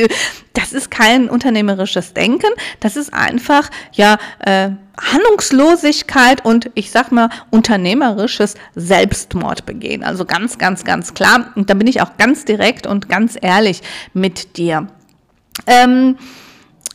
Das 0.53 0.73
ist 0.73 0.91
kein 0.91 1.29
unternehmerisches 1.29 2.13
Denken. 2.13 2.49
Das 2.79 2.97
ist 2.97 3.13
einfach, 3.13 3.69
ja, 3.93 4.17
äh, 4.39 4.71
Handlungslosigkeit 4.99 6.43
und 6.43 6.71
ich 6.73 6.89
sag 6.89 7.11
mal 7.11 7.29
unternehmerisches 7.51 8.55
Selbstmordbegehen. 8.75 10.03
Also 10.03 10.25
ganz, 10.25 10.57
ganz, 10.57 10.83
ganz 10.83 11.13
klar. 11.13 11.51
Und 11.55 11.69
da 11.69 11.75
bin 11.75 11.87
ich 11.87 12.01
auch 12.01 12.17
ganz 12.17 12.45
direkt 12.45 12.87
und 12.87 13.07
ganz 13.07 13.37
ehrlich 13.39 13.81
mit 14.13 14.57
dir. 14.57 14.87
Ähm, 15.67 16.17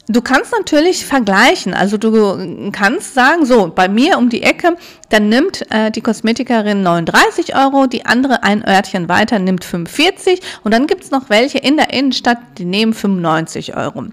Du 0.09 0.21
kannst 0.21 0.50
natürlich 0.50 1.06
vergleichen. 1.06 1.75
Also 1.75 1.97
du 1.97 2.71
kannst 2.73 3.14
sagen, 3.14 3.47
so, 3.47 3.68
bei 3.73 3.88
mir 3.88 4.18
um 4.18 4.30
die 4.30 4.42
Ecke, 4.42 4.76
dann 5.11 5.28
nimmt 5.28 5.64
äh, 5.71 5.92
die 5.92 6.00
Kosmetikerin 6.00 6.82
39 6.82 7.54
Euro, 7.54 7.87
die 7.87 8.04
andere 8.04 8.42
ein 8.42 8.66
Örtchen 8.66 9.09
weiter 9.09 9.38
nimmt 9.38 9.64
45 9.64 10.40
und 10.64 10.75
dann 10.75 10.88
gibt 10.88 11.04
es 11.04 11.12
noch 11.12 11.30
welche 11.30 11.59
in 11.59 11.76
der 11.76 11.92
Innenstadt, 11.92 12.38
die 12.59 12.64
nehmen 12.64 12.94
95 12.94 13.76
Euro. 13.76 14.06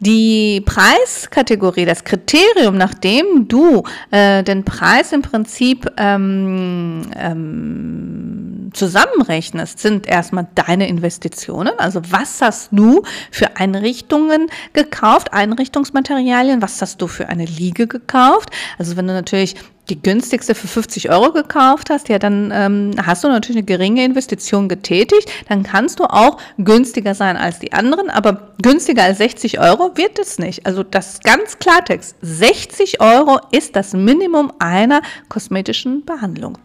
Die 0.00 0.62
Preiskategorie, 0.64 1.84
das 1.84 2.04
Kriterium, 2.04 2.78
nach 2.78 2.94
dem 2.94 3.48
du 3.48 3.82
äh, 4.10 4.42
den 4.44 4.64
Preis 4.64 5.12
im 5.12 5.20
Prinzip 5.20 5.90
ähm, 5.98 7.02
ähm, 7.18 8.27
zusammenrechnest, 8.72 9.78
sind 9.78 10.06
erstmal 10.06 10.46
deine 10.54 10.88
Investitionen. 10.88 11.72
Also 11.78 12.00
was 12.10 12.40
hast 12.40 12.70
du 12.72 13.02
für 13.30 13.56
Einrichtungen 13.56 14.48
gekauft, 14.72 15.32
Einrichtungsmaterialien, 15.32 16.62
was 16.62 16.80
hast 16.80 17.00
du 17.00 17.06
für 17.06 17.28
eine 17.28 17.44
Liege 17.44 17.86
gekauft? 17.86 18.50
Also 18.78 18.96
wenn 18.96 19.06
du 19.06 19.12
natürlich 19.12 19.56
die 19.88 20.00
günstigste 20.00 20.54
für 20.54 20.68
50 20.68 21.10
Euro 21.10 21.32
gekauft 21.32 21.90
hast, 21.90 22.08
ja, 22.08 22.18
dann 22.18 22.52
ähm, 22.54 22.90
hast 23.04 23.24
du 23.24 23.28
natürlich 23.28 23.56
eine 23.56 23.64
geringe 23.64 24.04
Investition 24.04 24.68
getätigt. 24.68 25.30
Dann 25.48 25.62
kannst 25.62 25.98
du 25.98 26.04
auch 26.04 26.38
günstiger 26.58 27.14
sein 27.14 27.36
als 27.36 27.58
die 27.58 27.72
anderen, 27.72 28.10
aber 28.10 28.52
günstiger 28.62 29.04
als 29.04 29.18
60 29.18 29.60
Euro 29.60 29.96
wird 29.96 30.18
es 30.18 30.38
nicht. 30.38 30.66
Also 30.66 30.82
das 30.82 31.20
ganz 31.20 31.58
Klartext. 31.58 32.16
60 32.20 33.00
Euro 33.00 33.40
ist 33.50 33.76
das 33.76 33.94
Minimum 33.94 34.52
einer 34.58 35.00
kosmetischen 35.28 36.04
Behandlung. 36.04 36.58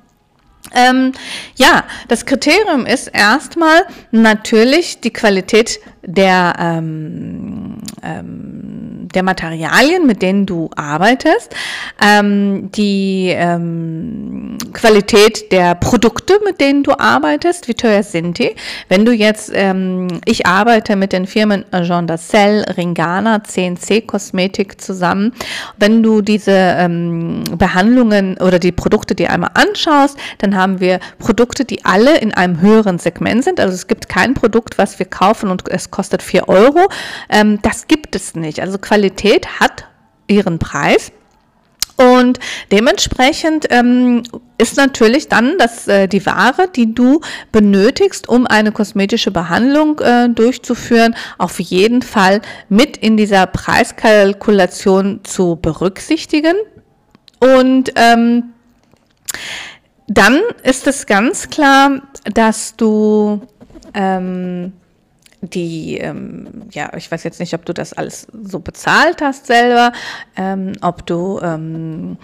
Ähm, 0.72 1.12
ja, 1.56 1.84
das 2.08 2.26
Kriterium 2.26 2.86
ist 2.86 3.08
erstmal 3.08 3.84
natürlich 4.12 5.02
die 5.02 5.12
Qualität 5.12 5.80
der, 6.02 6.56
ähm, 6.60 7.80
ähm, 8.02 8.63
der 9.16 9.24
Materialien, 9.24 10.06
mit 10.06 10.22
denen 10.22 10.46
du 10.46 10.70
arbeitest, 10.76 11.56
ähm, 12.04 12.72
die 12.72 13.34
ähm, 13.36 14.58
Qualität 14.74 15.52
der 15.52 15.76
Produkte, 15.76 16.40
mit 16.46 16.60
denen 16.60 16.84
du 16.84 16.92
arbeitest, 16.98 17.68
wie 17.68 17.74
teuer 17.74 18.04
sind 18.04 18.40
die? 18.40 18.56
Wenn 18.90 19.06
du 19.06 19.12
jetzt, 19.12 19.52
ähm, 19.54 20.08
ich 20.26 20.46
arbeite 20.46 20.96
mit 20.96 21.14
den 21.14 21.28
Firmen 21.28 21.66
Jean 21.84 22.08
Dassel, 22.08 22.64
Ringana, 22.78 23.44
CNC 23.44 24.08
Kosmetik 24.08 24.82
zusammen. 24.82 25.34
Wenn 25.78 26.04
du 26.04 26.22
diese 26.22 26.52
ähm, 26.52 27.44
Behandlungen 27.58 28.38
oder 28.38 28.60
die 28.60 28.72
Produkte 28.72 29.16
dir 29.16 29.30
einmal 29.30 29.52
anschaust, 29.54 30.18
dann 30.40 30.56
haben 30.56 30.80
wir 30.80 31.00
Produkte, 31.20 31.66
die 31.66 31.86
alle 31.86 32.18
in 32.18 32.34
einem 32.34 32.62
höheren 32.62 33.00
Segment 33.00 33.44
sind. 33.44 33.60
Also 33.60 33.74
es 33.74 33.88
gibt 33.88 34.10
kein 34.10 34.34
Produkt, 34.34 34.78
was 34.78 35.00
wir 35.00 35.06
kaufen 35.06 35.50
und 35.50 35.68
es 35.70 35.92
kostet 35.92 36.22
4 36.22 36.50
Euro. 36.50 36.88
Ähm, 37.30 37.60
das 37.62 37.88
gibt 38.14 38.24
es 38.24 38.36
nicht. 38.36 38.60
Also 38.60 38.78
Qualität 38.78 39.60
hat 39.60 39.86
ihren 40.28 40.60
Preis. 40.60 41.12
Und 41.98 42.40
dementsprechend 42.72 43.68
ähm, 43.70 44.24
ist 44.58 44.78
natürlich 44.78 45.30
dann 45.30 45.58
das, 45.58 45.88
äh, 45.88 46.08
die 46.08 46.26
Ware, 46.26 46.68
die 46.76 46.94
du 46.94 47.22
benötigst, 47.52 48.28
um 48.30 48.46
eine 48.48 48.72
kosmetische 48.72 49.32
Behandlung 49.32 50.00
äh, 50.00 50.30
durchzuführen, 50.30 51.16
auf 51.38 51.60
jeden 51.60 52.02
Fall 52.02 52.42
mit 52.70 52.98
in 52.98 53.16
dieser 53.18 53.46
Preiskalkulation 53.46 55.22
zu 55.24 55.56
berücksichtigen. 55.62 56.56
Und 57.40 57.92
ähm, 57.96 58.54
dann 60.08 60.40
ist 60.64 60.88
es 60.88 61.06
ganz 61.06 61.50
klar, 61.50 62.02
dass 62.34 62.76
du 62.76 63.42
ähm, 63.94 64.74
die, 65.44 65.98
ähm, 65.98 66.64
ja, 66.72 66.92
ich 66.96 67.12
weiß 67.12 67.24
jetzt 67.24 67.40
nicht, 67.40 67.54
ob 67.54 67.66
du 67.66 67.74
das 67.74 67.94
alles 67.94 68.28
so 68.44 68.60
bezahlt 68.60 69.22
hast 69.22 69.46
selber, 69.48 69.92
ähm, 70.38 70.74
ob 70.82 71.06
du 71.06 71.40
ähm, 71.42 72.18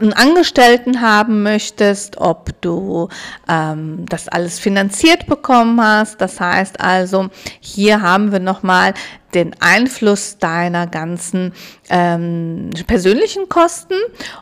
einen 0.00 0.12
Angestellten 0.12 1.00
haben 1.00 1.42
möchtest, 1.42 2.18
ob 2.18 2.60
du 2.62 3.08
ähm, 3.48 4.06
das 4.08 4.28
alles 4.28 4.58
finanziert 4.58 5.26
bekommen 5.26 5.80
hast. 5.80 6.20
Das 6.20 6.40
heißt 6.40 6.80
also, 6.80 7.28
hier 7.60 8.00
haben 8.00 8.32
wir 8.32 8.40
nochmal 8.40 8.94
den 9.34 9.54
Einfluss 9.60 10.38
deiner 10.38 10.86
ganzen 10.86 11.52
ähm, 11.88 12.70
persönlichen 12.86 13.48
Kosten. 13.48 13.94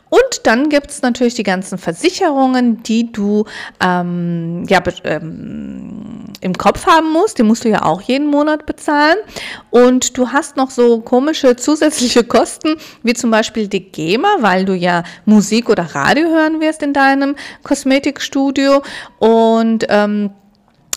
Und 0.09 0.41
dann 0.45 0.69
gibt 0.69 0.89
es 0.89 1.01
natürlich 1.01 1.35
die 1.35 1.43
ganzen 1.43 1.77
Versicherungen, 1.77 2.81
die 2.81 3.11
du 3.11 3.45
ähm, 3.81 4.63
ja, 4.67 4.81
ähm, 5.03 6.18
im 6.41 6.57
Kopf 6.57 6.85
haben 6.85 7.11
musst. 7.11 7.37
Die 7.37 7.43
musst 7.43 7.65
du 7.65 7.69
ja 7.69 7.83
auch 7.83 8.01
jeden 8.01 8.27
Monat 8.27 8.65
bezahlen. 8.65 9.17
Und 9.69 10.17
du 10.17 10.31
hast 10.31 10.57
noch 10.57 10.71
so 10.71 11.01
komische 11.01 11.55
zusätzliche 11.55 12.23
Kosten, 12.23 12.75
wie 13.03 13.13
zum 13.13 13.31
Beispiel 13.31 13.67
die 13.67 13.91
GEMA, 13.91 14.37
weil 14.39 14.65
du 14.65 14.73
ja 14.73 15.03
Musik 15.25 15.69
oder 15.69 15.83
Radio 15.95 16.27
hören 16.29 16.59
wirst 16.61 16.83
in 16.83 16.93
deinem 16.93 17.35
Kosmetikstudio. 17.63 18.81
Und 19.19 19.85
ähm, 19.89 20.31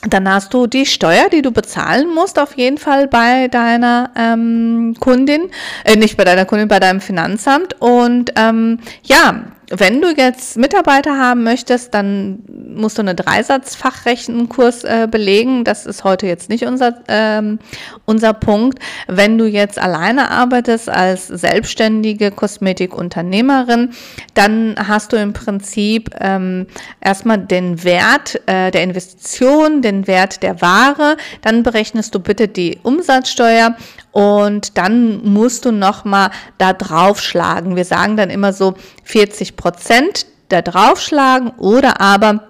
dann 0.09 0.29
hast 0.29 0.53
du 0.53 0.67
die 0.67 0.85
Steuer, 0.85 1.29
die 1.31 1.43
du 1.43 1.53
bezahlen 1.53 2.13
musst, 2.13 2.39
auf 2.39 2.57
jeden 2.57 2.79
Fall 2.79 3.07
bei 3.07 3.47
deiner 3.49 4.11
ähm, 4.17 4.97
Kundin, 4.99 5.51
äh, 5.85 5.97
nicht 5.97 6.17
bei 6.17 6.25
deiner 6.25 6.45
Kundin, 6.45 6.67
bei 6.67 6.81
deinem 6.81 7.01
Finanzamt. 7.01 7.81
Und 7.81 8.33
ähm, 8.37 8.81
ja, 9.05 9.45
wenn 9.75 10.03
du 10.03 10.11
jetzt 10.15 10.59
Mitarbeiter 10.59 11.17
haben 11.17 11.45
möchtest, 11.45 11.95
dann 11.95 12.41
musst 12.75 12.99
du 12.99 13.03
einen 13.03 13.17
Dreisatzfachrechenkurs 13.17 14.85
äh, 14.85 15.09
belegen. 15.11 15.65
Das 15.65 15.87
ist 15.87 16.05
heute 16.05 16.27
jetzt 16.27 16.51
nicht 16.51 16.67
unser, 16.67 17.03
ähm, 17.09 17.59
unser 18.05 18.35
Punkt. 18.35 18.79
Wenn 19.09 19.39
du 19.39 19.47
jetzt 19.47 19.79
alleine 19.79 20.31
arbeitest 20.31 20.91
als 20.91 21.27
selbstständige 21.29 22.31
Kosmetikunternehmerin, 22.31 23.93
dann 24.35 24.75
hast 24.77 25.15
du 25.15 25.17
im 25.17 25.33
Prinzip 25.33 26.11
ähm, 26.21 26.67
erstmal 27.01 27.39
den 27.39 27.83
Wert 27.83 28.43
äh, 28.47 28.71
der 28.71 28.83
Investition, 28.83 29.81
den 29.81 30.07
Wert 30.07 30.43
der 30.43 30.61
Ware. 30.61 31.17
Dann 31.41 31.63
berechnest 31.63 32.15
du 32.15 32.21
bitte 32.21 32.47
die 32.47 32.79
Umsatzsteuer 32.83 33.75
und 34.13 34.79
dann 34.79 35.25
musst 35.25 35.65
du 35.65 35.73
nochmal 35.73 36.31
da 36.59 36.73
draufschlagen. 36.73 37.77
Wir 37.77 37.85
sagen 37.85 38.17
dann 38.17 38.31
immer 38.31 38.53
so 38.53 38.75
40 39.05 39.57
Prozent 39.57 40.27
da 40.49 40.63
draufschlagen 40.63 41.51
oder 41.57 42.01
aber 42.01 42.45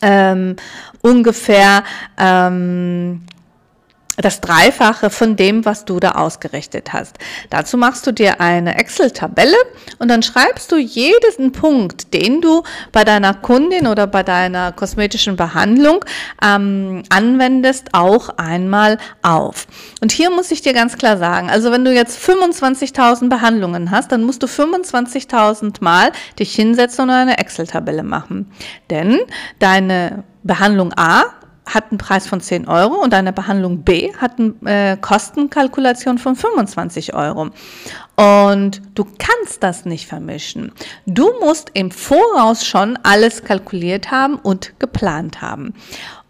ähm, 0.00 0.56
ungefähr 1.02 1.82
ähm, 2.16 3.22
das 4.20 4.40
Dreifache 4.40 5.10
von 5.10 5.36
dem, 5.36 5.64
was 5.64 5.84
du 5.84 6.00
da 6.00 6.12
ausgerechnet 6.12 6.92
hast. 6.92 7.18
Dazu 7.50 7.76
machst 7.76 8.06
du 8.06 8.12
dir 8.12 8.40
eine 8.40 8.76
Excel-Tabelle 8.76 9.56
und 9.98 10.08
dann 10.08 10.22
schreibst 10.22 10.72
du 10.72 10.76
jeden 10.76 11.52
Punkt, 11.52 12.12
den 12.12 12.40
du 12.40 12.62
bei 12.92 13.04
deiner 13.04 13.34
Kundin 13.34 13.86
oder 13.86 14.06
bei 14.06 14.22
deiner 14.22 14.72
kosmetischen 14.72 15.36
Behandlung 15.36 16.04
ähm, 16.42 17.02
anwendest, 17.10 17.88
auch 17.92 18.30
einmal 18.36 18.98
auf. 19.22 19.66
Und 20.00 20.12
hier 20.12 20.30
muss 20.30 20.50
ich 20.50 20.62
dir 20.62 20.72
ganz 20.72 20.98
klar 20.98 21.16
sagen, 21.16 21.48
also 21.48 21.70
wenn 21.70 21.84
du 21.84 21.92
jetzt 21.92 22.18
25.000 22.18 23.28
Behandlungen 23.28 23.90
hast, 23.90 24.10
dann 24.10 24.24
musst 24.24 24.42
du 24.42 24.46
25.000 24.46 25.76
Mal 25.80 26.12
dich 26.38 26.54
hinsetzen 26.54 27.04
und 27.04 27.10
eine 27.10 27.38
Excel-Tabelle 27.38 28.02
machen. 28.02 28.50
Denn 28.90 29.18
deine 29.58 30.24
Behandlung 30.42 30.92
A 30.96 31.24
hat 31.74 31.90
einen 31.90 31.98
Preis 31.98 32.26
von 32.26 32.40
10 32.40 32.68
Euro 32.68 32.94
und 32.94 33.14
eine 33.14 33.32
Behandlung 33.32 33.82
B 33.82 34.12
hat 34.16 34.32
eine 34.38 34.54
äh, 34.64 34.96
Kostenkalkulation 34.96 36.18
von 36.18 36.36
25 36.36 37.14
Euro. 37.14 37.50
Und 38.16 38.82
du 38.94 39.04
kannst 39.04 39.62
das 39.62 39.84
nicht 39.84 40.06
vermischen. 40.06 40.72
Du 41.06 41.30
musst 41.40 41.70
im 41.74 41.90
Voraus 41.90 42.66
schon 42.66 42.98
alles 43.02 43.44
kalkuliert 43.44 44.10
haben 44.10 44.36
und 44.36 44.78
geplant 44.78 45.40
haben. 45.40 45.74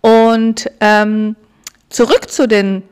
Und 0.01 0.71
ähm, 0.81 1.37
zurück 1.89 2.31
zu 2.31 2.47
den 2.47 2.83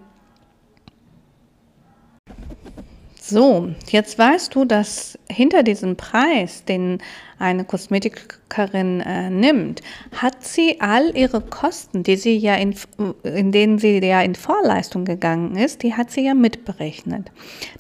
So, 3.29 3.71
jetzt 3.89 4.21
weißt 4.21 4.55
du, 4.55 4.65
dass 4.65 5.19
hinter 5.29 5.65
diesem 5.65 5.97
Preis, 5.97 6.65
den 6.65 6.99
eine 7.41 7.65
Kosmetikerin 7.65 9.01
äh, 9.01 9.31
nimmt, 9.31 9.83
hat 10.13 10.45
sie 10.45 10.81
all 10.81 11.11
ihre 11.17 11.41
Kosten, 11.41 12.05
die 12.05 12.15
sie 12.15 12.37
ja 12.37 12.55
in, 12.55 12.77
in 13.25 13.51
denen 13.51 13.81
sie 13.81 13.99
ja 13.99 14.21
in 14.21 14.37
Vorleistung 14.37 15.05
gegangen 15.05 15.57
ist, 15.57 15.83
die 15.83 15.95
hat 15.95 16.13
sie 16.13 16.25
ja 16.25 16.35
mitberechnet. 16.35 17.33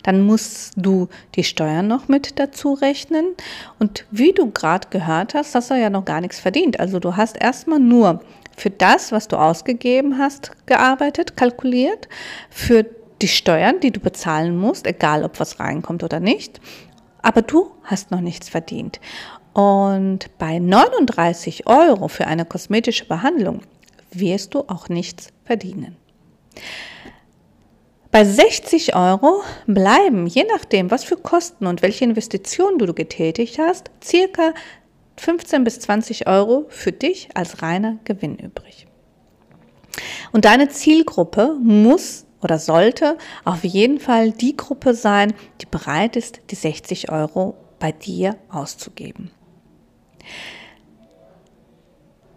Dann 0.02 0.22
musst 0.22 0.72
du 0.74 1.06
die 1.36 1.44
Steuern 1.44 1.86
noch 1.86 2.08
mit 2.08 2.40
dazu 2.40 2.72
rechnen. 2.72 3.26
Und 3.78 4.04
wie 4.10 4.32
du 4.32 4.50
gerade 4.50 4.88
gehört 4.90 5.34
hast, 5.34 5.54
hast 5.54 5.70
du 5.70 5.74
ja 5.74 5.90
noch 5.90 6.04
gar 6.04 6.22
nichts 6.22 6.40
verdient. 6.40 6.80
Also 6.80 6.98
du 6.98 7.14
hast 7.14 7.40
erstmal 7.40 7.78
nur 7.78 8.20
für 8.56 8.70
das, 8.70 9.12
was 9.12 9.28
du 9.28 9.36
ausgegeben 9.36 10.18
hast, 10.18 10.50
gearbeitet, 10.66 11.36
kalkuliert, 11.36 12.08
für 12.50 12.84
die 13.22 13.28
Steuern, 13.28 13.80
die 13.80 13.90
du 13.90 14.00
bezahlen 14.00 14.56
musst, 14.56 14.86
egal 14.86 15.24
ob 15.24 15.40
was 15.40 15.58
reinkommt 15.60 16.02
oder 16.02 16.20
nicht. 16.20 16.60
Aber 17.22 17.42
du 17.42 17.70
hast 17.82 18.10
noch 18.10 18.20
nichts 18.20 18.48
verdient. 18.48 19.00
Und 19.52 20.36
bei 20.38 20.58
39 20.58 21.66
Euro 21.66 22.08
für 22.08 22.26
eine 22.26 22.44
kosmetische 22.44 23.06
Behandlung 23.06 23.62
wirst 24.10 24.54
du 24.54 24.60
auch 24.68 24.88
nichts 24.88 25.28
verdienen. 25.44 25.96
Bei 28.10 28.24
60 28.24 28.94
Euro 28.94 29.42
bleiben, 29.66 30.26
je 30.26 30.44
nachdem, 30.44 30.90
was 30.90 31.04
für 31.04 31.16
Kosten 31.16 31.66
und 31.66 31.82
welche 31.82 32.04
Investitionen 32.04 32.78
du 32.78 32.92
getätigt 32.94 33.58
hast, 33.58 33.90
circa 34.02 34.54
15 35.16 35.64
bis 35.64 35.80
20 35.80 36.26
Euro 36.26 36.66
für 36.68 36.92
dich 36.92 37.30
als 37.34 37.62
reiner 37.62 37.98
Gewinn 38.04 38.36
übrig. 38.36 38.86
Und 40.32 40.44
deine 40.44 40.68
Zielgruppe 40.68 41.56
muss 41.62 42.25
oder 42.42 42.58
sollte 42.58 43.16
auf 43.44 43.64
jeden 43.64 44.00
Fall 44.00 44.32
die 44.32 44.56
Gruppe 44.56 44.94
sein, 44.94 45.34
die 45.60 45.66
bereit 45.66 46.16
ist, 46.16 46.40
die 46.50 46.54
60 46.54 47.10
Euro 47.10 47.56
bei 47.78 47.92
dir 47.92 48.36
auszugeben. 48.50 49.30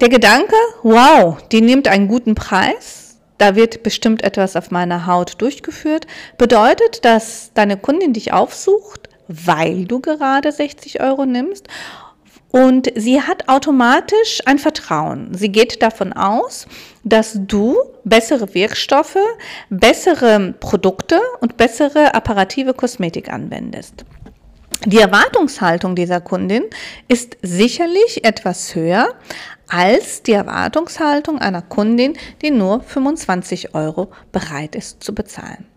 Der 0.01 0.09
Gedanke, 0.09 0.55
wow, 0.83 1.37
die 1.51 1.61
nimmt 1.61 1.87
einen 1.87 2.07
guten 2.07 2.33
Preis, 2.33 3.17
da 3.37 3.55
wird 3.55 3.83
bestimmt 3.83 4.23
etwas 4.23 4.55
auf 4.55 4.71
meiner 4.71 5.07
Haut 5.07 5.41
durchgeführt, 5.41 6.07
bedeutet, 6.37 7.03
dass 7.03 7.51
deine 7.53 7.77
Kundin 7.77 8.13
dich 8.13 8.31
aufsucht, 8.31 9.09
weil 9.27 9.85
du 9.85 9.99
gerade 9.99 10.51
60 10.51 11.01
Euro 11.01 11.25
nimmst 11.25 11.67
und 12.51 12.91
sie 12.95 13.21
hat 13.21 13.47
automatisch 13.47 14.41
ein 14.45 14.59
Vertrauen. 14.59 15.33
Sie 15.33 15.51
geht 15.51 15.81
davon 15.81 16.13
aus, 16.13 16.67
dass 17.03 17.37
du 17.37 17.77
bessere 18.03 18.53
Wirkstoffe, 18.53 19.17
bessere 19.69 20.53
Produkte 20.59 21.19
und 21.41 21.57
bessere 21.57 22.13
apparative 22.13 22.73
Kosmetik 22.73 23.31
anwendest. 23.31 24.05
Die 24.85 24.99
Erwartungshaltung 24.99 25.95
dieser 25.95 26.21
Kundin 26.21 26.63
ist 27.07 27.37
sicherlich 27.41 28.23
etwas 28.23 28.73
höher 28.75 29.13
als 29.67 30.23
die 30.23 30.31
Erwartungshaltung 30.31 31.37
einer 31.37 31.61
Kundin, 31.61 32.17
die 32.41 32.49
nur 32.49 32.81
25 32.81 33.75
Euro 33.75 34.09
bereit 34.31 34.75
ist 34.75 35.03
zu 35.03 35.13
bezahlen. 35.13 35.67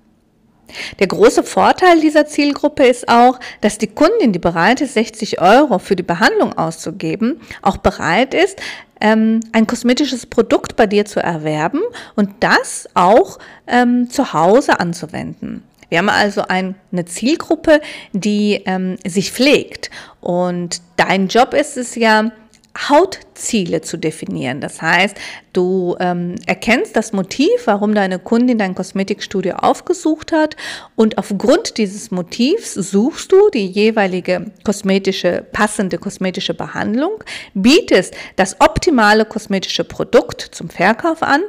Der 0.98 1.06
große 1.06 1.42
Vorteil 1.42 2.00
dieser 2.00 2.26
Zielgruppe 2.26 2.84
ist 2.84 3.08
auch, 3.08 3.38
dass 3.60 3.78
die 3.78 3.86
Kundin, 3.86 4.32
die 4.32 4.38
bereit 4.38 4.80
ist, 4.80 4.94
60 4.94 5.40
Euro 5.40 5.78
für 5.78 5.96
die 5.96 6.02
Behandlung 6.02 6.56
auszugeben, 6.56 7.40
auch 7.62 7.76
bereit 7.76 8.34
ist, 8.34 8.60
ähm, 9.00 9.40
ein 9.52 9.66
kosmetisches 9.66 10.26
Produkt 10.26 10.76
bei 10.76 10.86
dir 10.86 11.04
zu 11.04 11.20
erwerben 11.20 11.80
und 12.14 12.30
das 12.40 12.88
auch 12.94 13.38
ähm, 13.66 14.08
zu 14.10 14.32
Hause 14.32 14.78
anzuwenden. 14.80 15.64
Wir 15.88 15.98
haben 15.98 16.08
also 16.08 16.42
ein, 16.48 16.74
eine 16.90 17.04
Zielgruppe, 17.04 17.82
die 18.14 18.62
ähm, 18.64 18.96
sich 19.06 19.30
pflegt. 19.30 19.90
Und 20.22 20.80
dein 20.96 21.28
Job 21.28 21.52
ist 21.52 21.76
es 21.76 21.96
ja, 21.96 22.32
Hautziele 22.76 23.82
zu 23.82 23.96
definieren. 23.96 24.60
Das 24.60 24.80
heißt, 24.80 25.16
du 25.52 25.96
ähm, 26.00 26.36
erkennst 26.46 26.96
das 26.96 27.12
Motiv, 27.12 27.50
warum 27.66 27.94
deine 27.94 28.18
Kundin 28.18 28.58
dein 28.58 28.74
Kosmetikstudio 28.74 29.56
aufgesucht 29.56 30.32
hat 30.32 30.56
und 30.96 31.18
aufgrund 31.18 31.76
dieses 31.78 32.10
Motivs 32.10 32.74
suchst 32.74 33.30
du 33.30 33.50
die 33.50 33.66
jeweilige 33.66 34.52
kosmetische, 34.64 35.44
passende 35.52 35.98
kosmetische 35.98 36.54
Behandlung, 36.54 37.22
bietest 37.54 38.14
das 38.36 38.60
optimale 38.60 39.24
kosmetische 39.24 39.84
Produkt 39.84 40.40
zum 40.40 40.70
Verkauf 40.70 41.22
an 41.22 41.42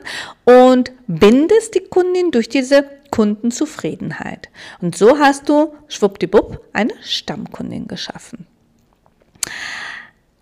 und 0.46 0.92
bindest 1.08 1.76
die 1.76 1.84
Kundin 1.90 2.32
durch 2.32 2.50
diese 2.50 2.86
Kundenzufriedenheit. 3.12 4.50
Und 4.82 4.98
so 4.98 5.20
hast 5.20 5.48
du 5.48 5.74
schwuppdiwupp 5.88 6.60
eine 6.74 6.94
Stammkundin 7.04 7.88
geschaffen. 7.88 8.48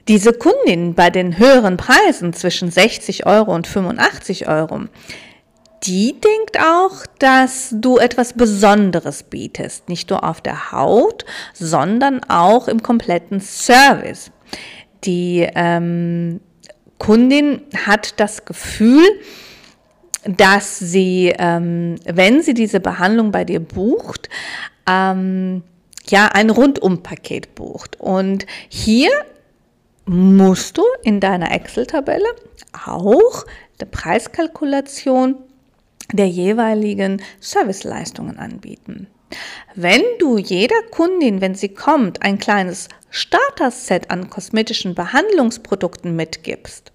Diese 0.07 0.33
Kundin 0.33 0.93
bei 0.93 1.09
den 1.09 1.37
höheren 1.37 1.77
Preisen 1.77 2.33
zwischen 2.33 2.71
60 2.71 3.25
Euro 3.25 3.53
und 3.53 3.67
85 3.67 4.47
Euro, 4.47 4.81
die 5.83 6.19
denkt 6.19 6.59
auch, 6.59 7.05
dass 7.19 7.69
du 7.71 7.97
etwas 7.97 8.33
Besonderes 8.33 9.23
bietest, 9.23 9.89
nicht 9.89 10.09
nur 10.09 10.23
auf 10.23 10.41
der 10.41 10.71
Haut, 10.71 11.25
sondern 11.53 12.23
auch 12.25 12.67
im 12.67 12.83
kompletten 12.83 13.39
Service. 13.39 14.31
Die 15.03 15.47
ähm, 15.55 16.39
Kundin 16.99 17.61
hat 17.87 18.19
das 18.19 18.45
Gefühl, 18.45 19.03
dass 20.23 20.77
sie, 20.77 21.33
ähm, 21.39 21.95
wenn 22.05 22.43
sie 22.43 22.53
diese 22.53 22.79
Behandlung 22.79 23.31
bei 23.31 23.43
dir 23.43 23.59
bucht, 23.59 24.29
ähm, 24.87 25.63
ja, 26.07 26.27
ein 26.27 26.51
Rundumpaket 26.51 27.55
bucht. 27.55 27.99
Und 27.99 28.45
hier 28.69 29.09
musst 30.11 30.77
du 30.77 30.83
in 31.03 31.21
deiner 31.21 31.53
Excel-Tabelle 31.53 32.35
auch 32.85 33.45
der 33.79 33.85
Preiskalkulation 33.85 35.37
der 36.11 36.27
jeweiligen 36.27 37.21
Serviceleistungen 37.39 38.37
anbieten. 38.37 39.07
Wenn 39.73 40.01
du 40.19 40.37
jeder 40.37 40.81
Kundin, 40.91 41.39
wenn 41.39 41.55
sie 41.55 41.69
kommt, 41.69 42.23
ein 42.23 42.39
kleines 42.39 42.89
Starter-Set 43.09 44.11
an 44.11 44.29
kosmetischen 44.29 44.95
Behandlungsprodukten 44.95 46.13
mitgibst, 46.13 46.91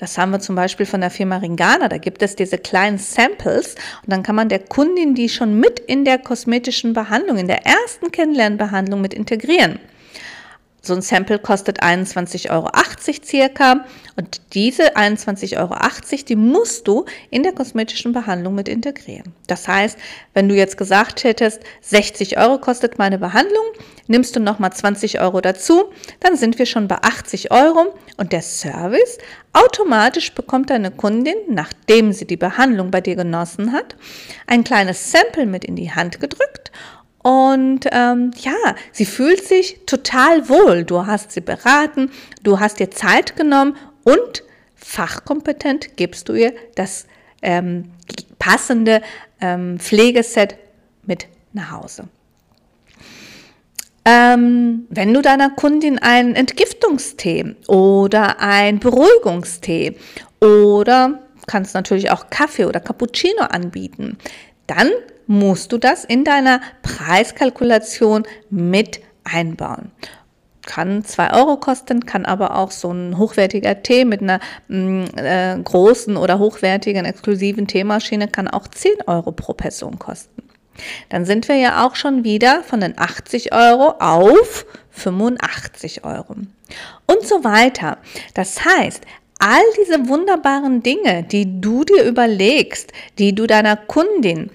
das 0.00 0.18
haben 0.18 0.32
wir 0.32 0.40
zum 0.40 0.56
Beispiel 0.56 0.84
von 0.84 1.00
der 1.00 1.10
Firma 1.10 1.36
Ringana. 1.36 1.88
Da 1.88 1.98
gibt 1.98 2.22
es 2.22 2.34
diese 2.34 2.58
kleinen 2.58 2.98
Samples 2.98 3.76
und 4.02 4.12
dann 4.12 4.24
kann 4.24 4.34
man 4.34 4.48
der 4.48 4.58
Kundin 4.58 5.14
die 5.14 5.28
schon 5.28 5.60
mit 5.60 5.78
in 5.78 6.04
der 6.04 6.18
kosmetischen 6.18 6.92
Behandlung, 6.92 7.38
in 7.38 7.46
der 7.46 7.64
ersten 7.64 8.10
Kennenlernbehandlung 8.10 9.00
mit 9.00 9.14
integrieren. 9.14 9.78
So 10.86 10.94
ein 10.94 11.02
Sample 11.02 11.40
kostet 11.40 11.82
21,80 11.82 12.50
Euro 12.52 12.70
circa 13.24 13.84
und 14.14 14.40
diese 14.54 14.96
21,80 14.96 15.58
Euro, 15.58 15.74
die 16.28 16.36
musst 16.36 16.86
du 16.86 17.06
in 17.30 17.42
der 17.42 17.52
kosmetischen 17.52 18.12
Behandlung 18.12 18.54
mit 18.54 18.68
integrieren. 18.68 19.34
Das 19.48 19.66
heißt, 19.66 19.98
wenn 20.32 20.48
du 20.48 20.54
jetzt 20.54 20.78
gesagt 20.78 21.24
hättest, 21.24 21.60
60 21.80 22.38
Euro 22.38 22.58
kostet 22.58 22.98
meine 22.98 23.18
Behandlung, 23.18 23.64
nimmst 24.06 24.36
du 24.36 24.40
nochmal 24.40 24.72
20 24.72 25.20
Euro 25.20 25.40
dazu, 25.40 25.86
dann 26.20 26.36
sind 26.36 26.56
wir 26.60 26.66
schon 26.66 26.86
bei 26.86 26.98
80 27.02 27.50
Euro 27.50 27.92
und 28.16 28.30
der 28.30 28.42
Service 28.42 29.18
automatisch 29.52 30.34
bekommt 30.34 30.70
deine 30.70 30.92
Kundin, 30.92 31.34
nachdem 31.48 32.12
sie 32.12 32.26
die 32.26 32.36
Behandlung 32.36 32.92
bei 32.92 33.00
dir 33.00 33.16
genossen 33.16 33.72
hat, 33.72 33.96
ein 34.46 34.62
kleines 34.62 35.10
Sample 35.10 35.46
mit 35.46 35.64
in 35.64 35.74
die 35.74 35.90
Hand 35.90 36.20
gedrückt 36.20 36.70
und 37.26 37.88
ähm, 37.90 38.30
ja, 38.36 38.76
sie 38.92 39.04
fühlt 39.04 39.44
sich 39.44 39.80
total 39.84 40.48
wohl. 40.48 40.84
Du 40.84 41.06
hast 41.06 41.32
sie 41.32 41.40
beraten, 41.40 42.12
du 42.44 42.60
hast 42.60 42.78
dir 42.78 42.92
Zeit 42.92 43.34
genommen 43.34 43.76
und 44.04 44.44
fachkompetent 44.76 45.96
gibst 45.96 46.28
du 46.28 46.34
ihr 46.34 46.52
das 46.76 47.08
ähm, 47.42 47.90
passende 48.38 49.02
ähm, 49.40 49.80
Pflegeset 49.80 50.54
mit 51.04 51.26
nach 51.52 51.72
Hause. 51.72 52.04
Ähm, 54.04 54.86
wenn 54.88 55.12
du 55.12 55.20
deiner 55.20 55.50
Kundin 55.50 55.98
einen 55.98 56.36
Entgiftungstee 56.36 57.56
oder 57.66 58.38
ein 58.38 58.78
Beruhigungstee 58.78 59.96
oder 60.38 61.22
kannst 61.48 61.74
natürlich 61.74 62.12
auch 62.12 62.30
Kaffee 62.30 62.66
oder 62.66 62.78
Cappuccino 62.78 63.42
anbieten, 63.42 64.16
dann 64.68 64.92
musst 65.26 65.72
du 65.72 65.78
das 65.78 66.04
in 66.04 66.24
deiner 66.24 66.60
Preiskalkulation 66.82 68.24
mit 68.50 69.00
einbauen. 69.24 69.90
Kann 70.66 71.04
2 71.04 71.32
Euro 71.32 71.56
kosten, 71.58 72.06
kann 72.06 72.26
aber 72.26 72.56
auch 72.56 72.72
so 72.72 72.90
ein 72.90 73.18
hochwertiger 73.18 73.82
Tee 73.82 74.04
mit 74.04 74.20
einer 74.20 74.40
mm, 74.68 75.04
äh, 75.16 75.58
großen 75.62 76.16
oder 76.16 76.40
hochwertigen 76.40 77.04
exklusiven 77.04 77.68
Teemaschine 77.68 78.26
kann 78.26 78.48
auch 78.48 78.66
10 78.66 78.92
Euro 79.06 79.30
pro 79.30 79.52
Person 79.54 79.98
kosten. 79.98 80.42
Dann 81.08 81.24
sind 81.24 81.48
wir 81.48 81.56
ja 81.56 81.86
auch 81.86 81.94
schon 81.94 82.24
wieder 82.24 82.62
von 82.62 82.80
den 82.80 82.98
80 82.98 83.52
Euro 83.54 83.94
auf 84.00 84.66
85 84.90 86.04
Euro 86.04 86.34
und 87.06 87.26
so 87.26 87.44
weiter. 87.44 87.98
Das 88.34 88.64
heißt, 88.64 89.04
all 89.38 89.62
diese 89.78 90.08
wunderbaren 90.08 90.82
Dinge, 90.82 91.22
die 91.22 91.60
du 91.60 91.84
dir 91.84 92.04
überlegst, 92.04 92.92
die 93.18 93.34
du 93.34 93.46
deiner 93.46 93.76
Kundin 93.76 94.50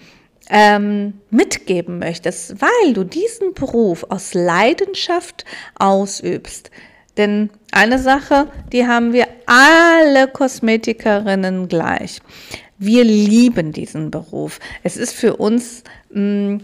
ähm, 0.51 1.13
mitgeben 1.29 1.97
möchtest, 1.97 2.61
weil 2.61 2.93
du 2.93 3.03
diesen 3.05 3.53
Beruf 3.53 4.05
aus 4.09 4.33
Leidenschaft 4.33 5.45
ausübst. 5.79 6.69
Denn 7.17 7.49
eine 7.71 7.99
Sache, 7.99 8.47
die 8.71 8.85
haben 8.85 9.13
wir 9.13 9.27
alle 9.45 10.27
Kosmetikerinnen 10.27 11.67
gleich. 11.67 12.19
Wir 12.77 13.03
lieben 13.03 13.71
diesen 13.71 14.11
Beruf. 14.11 14.59
Es 14.83 14.97
ist 14.97 15.13
für 15.13 15.37
uns 15.37 15.83
mh, 16.09 16.21
mm, 16.21 16.61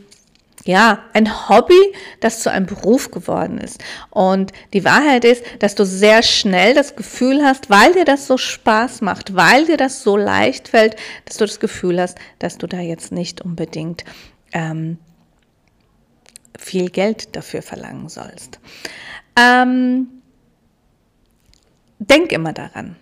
ja, 0.68 1.00
ein 1.14 1.50
Hobby, 1.50 1.94
das 2.20 2.42
zu 2.42 2.52
einem 2.52 2.66
Beruf 2.66 3.12
geworden 3.12 3.58
ist. 3.58 3.84
Und 4.10 4.52
die 4.74 4.84
Wahrheit 4.84 5.26
ist, 5.26 5.44
dass 5.60 5.76
du 5.76 5.86
sehr 5.86 6.22
schnell 6.24 6.74
das 6.74 6.96
Gefühl 6.96 7.44
hast, 7.44 7.70
weil 7.70 7.94
dir 7.94 8.06
das 8.06 8.28
so 8.28 8.38
Spaß 8.38 9.02
macht, 9.02 9.36
weil 9.36 9.66
dir 9.66 9.78
das 9.78 10.04
so 10.04 10.18
leicht 10.18 10.68
fällt, 10.68 10.96
dass 11.26 11.38
du 11.38 11.46
das 11.46 11.60
Gefühl 11.60 12.00
hast, 12.00 12.18
dass 12.40 12.58
du 12.58 12.68
da 12.68 12.80
jetzt 12.80 13.12
nicht 13.12 13.42
unbedingt 13.42 14.04
ähm, 14.52 14.98
viel 16.58 16.90
Geld 16.90 17.36
dafür 17.36 17.62
verlangen 17.62 18.10
sollst. 18.10 18.60
Ähm, 19.36 20.08
denk 22.00 22.32
immer 22.32 22.54
daran. 22.54 22.96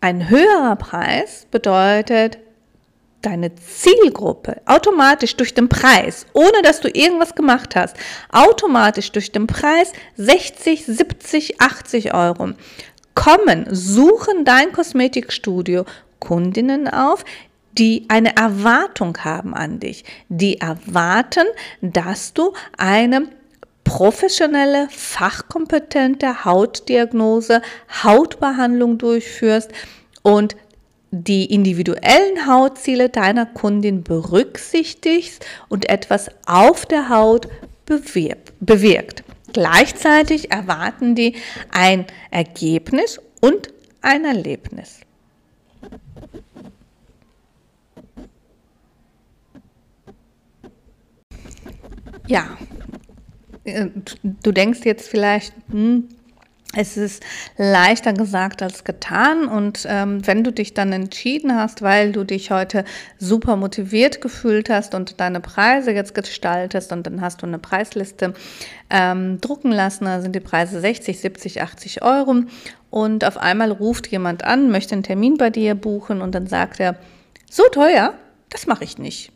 Ein 0.00 0.28
höherer 0.28 0.76
Preis 0.76 1.46
bedeutet 1.50 2.38
deine 3.22 3.54
Zielgruppe 3.54 4.60
automatisch 4.66 5.36
durch 5.36 5.54
den 5.54 5.68
Preis, 5.68 6.26
ohne 6.32 6.62
dass 6.62 6.80
du 6.80 6.88
irgendwas 6.88 7.34
gemacht 7.34 7.76
hast, 7.76 7.96
automatisch 8.30 9.12
durch 9.12 9.32
den 9.32 9.46
Preis 9.46 9.92
60, 10.16 10.86
70, 10.86 11.60
80 11.60 12.14
Euro. 12.14 12.50
Kommen, 13.14 13.66
suchen 13.70 14.44
dein 14.44 14.72
Kosmetikstudio 14.72 15.84
Kundinnen 16.20 16.88
auf, 16.88 17.24
die 17.72 18.06
eine 18.08 18.36
Erwartung 18.36 19.16
haben 19.18 19.54
an 19.54 19.80
dich, 19.80 20.04
die 20.28 20.60
erwarten, 20.60 21.46
dass 21.80 22.32
du 22.32 22.52
eine 22.76 23.28
professionelle, 23.84 24.88
fachkompetente 24.90 26.44
Hautdiagnose, 26.44 27.62
Hautbehandlung 28.02 28.98
durchführst 28.98 29.70
und 30.22 30.56
die 31.10 31.52
individuellen 31.52 32.46
Hautziele 32.46 33.08
deiner 33.08 33.46
Kundin 33.46 34.02
berücksichtigst 34.02 35.44
und 35.68 35.88
etwas 35.88 36.30
auf 36.46 36.86
der 36.86 37.08
Haut 37.08 37.48
bewirkt. 37.86 39.24
Gleichzeitig 39.52 40.52
erwarten 40.52 41.14
die 41.16 41.34
ein 41.72 42.06
Ergebnis 42.30 43.20
und 43.40 43.72
ein 44.00 44.24
Erlebnis. 44.24 45.00
Ja, 52.28 52.56
äh, 53.64 53.86
du 54.22 54.52
denkst 54.52 54.80
jetzt 54.84 55.08
vielleicht, 55.08 55.52
hm, 55.70 56.08
es 56.76 56.96
ist 56.96 57.22
leichter 57.56 58.12
gesagt 58.12 58.62
als 58.62 58.84
getan. 58.84 59.48
Und 59.48 59.86
ähm, 59.88 60.24
wenn 60.26 60.44
du 60.44 60.52
dich 60.52 60.72
dann 60.74 60.92
entschieden 60.92 61.56
hast, 61.56 61.82
weil 61.82 62.12
du 62.12 62.24
dich 62.24 62.50
heute 62.50 62.84
super 63.18 63.56
motiviert 63.56 64.20
gefühlt 64.20 64.70
hast 64.70 64.94
und 64.94 65.20
deine 65.20 65.40
Preise 65.40 65.90
jetzt 65.90 66.14
gestaltest 66.14 66.92
und 66.92 67.06
dann 67.06 67.20
hast 67.20 67.42
du 67.42 67.46
eine 67.46 67.58
Preisliste 67.58 68.34
ähm, 68.88 69.40
drucken 69.40 69.72
lassen, 69.72 70.04
da 70.04 70.20
sind 70.20 70.34
die 70.34 70.40
Preise 70.40 70.80
60, 70.80 71.20
70, 71.20 71.62
80 71.62 72.02
Euro. 72.02 72.42
Und 72.90 73.24
auf 73.24 73.36
einmal 73.36 73.72
ruft 73.72 74.08
jemand 74.08 74.44
an, 74.44 74.70
möchte 74.70 74.94
einen 74.94 75.02
Termin 75.02 75.36
bei 75.36 75.50
dir 75.50 75.74
buchen 75.74 76.22
und 76.22 76.34
dann 76.34 76.46
sagt 76.46 76.80
er, 76.80 76.96
so 77.50 77.64
teuer, 77.72 78.14
das 78.50 78.66
mache 78.66 78.84
ich 78.84 78.98
nicht. 78.98 79.32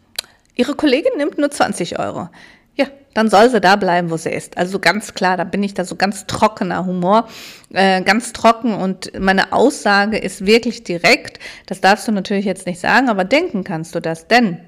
Ihre 0.57 0.75
Kollegin 0.75 1.17
nimmt 1.17 1.39
nur 1.39 1.51
20 1.51 1.99
Euro 1.99 2.29
ja, 2.77 2.87
dann 3.15 3.31
soll 3.31 3.49
sie 3.51 3.61
da 3.61 3.77
bleiben, 3.77 4.11
wo 4.11 4.17
sie 4.17 4.31
ist. 4.31 4.59
Also 4.59 4.79
ganz 4.79 5.15
klar, 5.15 5.37
da 5.37 5.45
bin 5.45 5.63
ich 5.63 5.75
da 5.75 5.85
so 5.85 5.97
ganz 5.97 6.27
trockener 6.27 6.85
Humor, 6.87 7.29
äh, 7.73 8.03
ganz 8.03 8.33
trocken 8.33 8.75
und 8.75 9.19
meine 9.19 9.53
Aussage 9.53 10.19
ist 10.19 10.47
wirklich 10.47 10.83
direkt. 10.83 11.39
Das 11.67 11.81
darfst 11.81 12.09
du 12.09 12.13
natürlich 12.13 12.45
jetzt 12.45 12.67
nicht 12.67 12.81
sagen, 12.81 13.09
aber 13.09 13.25
denken 13.25 13.65
kannst 13.65 13.95
du 13.95 14.01
das, 14.01 14.27
denn 14.27 14.59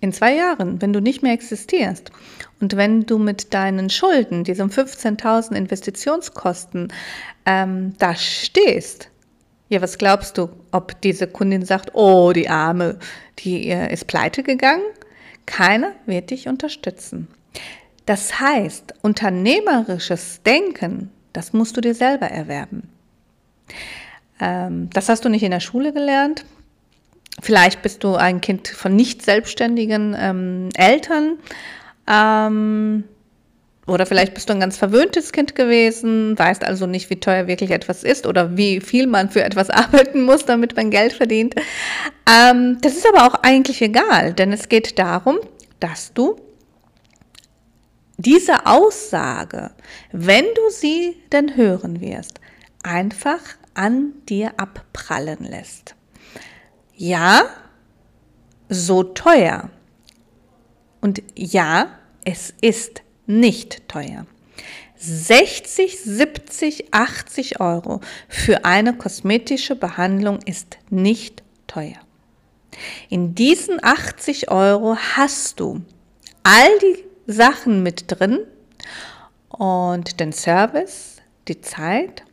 in 0.00 0.12
zwei 0.12 0.34
Jahren, 0.34 0.82
wenn 0.82 0.92
du 0.92 1.00
nicht 1.00 1.22
mehr 1.22 1.32
existierst 1.32 2.12
und 2.60 2.76
wenn 2.76 3.06
du 3.06 3.18
mit 3.18 3.54
deinen 3.54 3.88
Schulden, 3.88 4.44
diesen 4.44 4.70
15.000 4.70 5.54
Investitionskosten, 5.54 6.92
ähm, 7.46 7.94
da 7.98 8.14
stehst, 8.14 9.08
ja, 9.70 9.80
was 9.80 9.96
glaubst 9.96 10.36
du, 10.36 10.50
ob 10.72 11.00
diese 11.00 11.26
Kundin 11.26 11.64
sagt, 11.64 11.94
oh, 11.94 12.32
die 12.34 12.50
Arme, 12.50 12.98
die 13.38 13.70
äh, 13.70 13.90
ist 13.90 14.06
pleite 14.06 14.42
gegangen? 14.42 14.82
Keiner 15.46 15.92
wird 16.06 16.30
dich 16.30 16.48
unterstützen. 16.48 17.28
Das 18.06 18.40
heißt, 18.40 18.94
unternehmerisches 19.02 20.42
Denken, 20.42 21.10
das 21.32 21.52
musst 21.52 21.76
du 21.76 21.80
dir 21.80 21.94
selber 21.94 22.26
erwerben. 22.26 22.88
Ähm, 24.40 24.90
das 24.90 25.08
hast 25.08 25.24
du 25.24 25.28
nicht 25.28 25.42
in 25.42 25.50
der 25.50 25.60
Schule 25.60 25.92
gelernt. 25.92 26.44
Vielleicht 27.40 27.82
bist 27.82 28.04
du 28.04 28.14
ein 28.14 28.40
Kind 28.40 28.68
von 28.68 28.94
nicht 28.94 29.22
selbstständigen 29.22 30.14
ähm, 30.18 30.68
Eltern. 30.76 31.38
Ähm, 32.06 33.04
oder 33.86 34.06
vielleicht 34.06 34.32
bist 34.32 34.48
du 34.48 34.54
ein 34.54 34.60
ganz 34.60 34.78
verwöhntes 34.78 35.32
Kind 35.32 35.54
gewesen, 35.54 36.38
weißt 36.38 36.64
also 36.64 36.86
nicht, 36.86 37.10
wie 37.10 37.20
teuer 37.20 37.46
wirklich 37.46 37.70
etwas 37.70 38.02
ist 38.02 38.26
oder 38.26 38.56
wie 38.56 38.80
viel 38.80 39.06
man 39.06 39.30
für 39.30 39.44
etwas 39.44 39.70
arbeiten 39.70 40.22
muss, 40.22 40.46
damit 40.46 40.74
man 40.76 40.90
Geld 40.90 41.12
verdient. 41.12 41.54
Ähm, 42.30 42.78
das 42.80 42.94
ist 42.94 43.06
aber 43.06 43.26
auch 43.26 43.42
eigentlich 43.42 43.82
egal, 43.82 44.32
denn 44.32 44.52
es 44.52 44.68
geht 44.68 44.98
darum, 44.98 45.38
dass 45.80 46.14
du 46.14 46.36
diese 48.16 48.64
Aussage, 48.66 49.72
wenn 50.12 50.44
du 50.44 50.70
sie 50.70 51.16
denn 51.32 51.56
hören 51.56 52.00
wirst, 52.00 52.40
einfach 52.82 53.40
an 53.74 54.12
dir 54.28 54.52
abprallen 54.56 55.44
lässt. 55.44 55.94
Ja, 56.96 57.42
so 58.68 59.02
teuer. 59.02 59.68
Und 61.00 61.22
ja, 61.34 61.88
es 62.24 62.54
ist 62.60 63.03
nicht 63.26 63.88
teuer. 63.88 64.26
60, 64.96 66.00
70, 66.00 66.94
80 66.94 67.60
Euro 67.60 68.00
für 68.28 68.64
eine 68.64 68.94
kosmetische 68.94 69.76
Behandlung 69.76 70.40
ist 70.46 70.78
nicht 70.88 71.42
teuer. 71.66 71.98
In 73.08 73.34
diesen 73.34 73.82
80 73.82 74.50
Euro 74.50 74.96
hast 74.96 75.60
du 75.60 75.82
all 76.42 76.78
die 76.80 77.04
Sachen 77.26 77.82
mit 77.82 78.04
drin 78.08 78.40
und 79.48 80.20
den 80.20 80.32
Service, 80.32 81.16
die 81.48 81.60
Zeit 81.60 82.24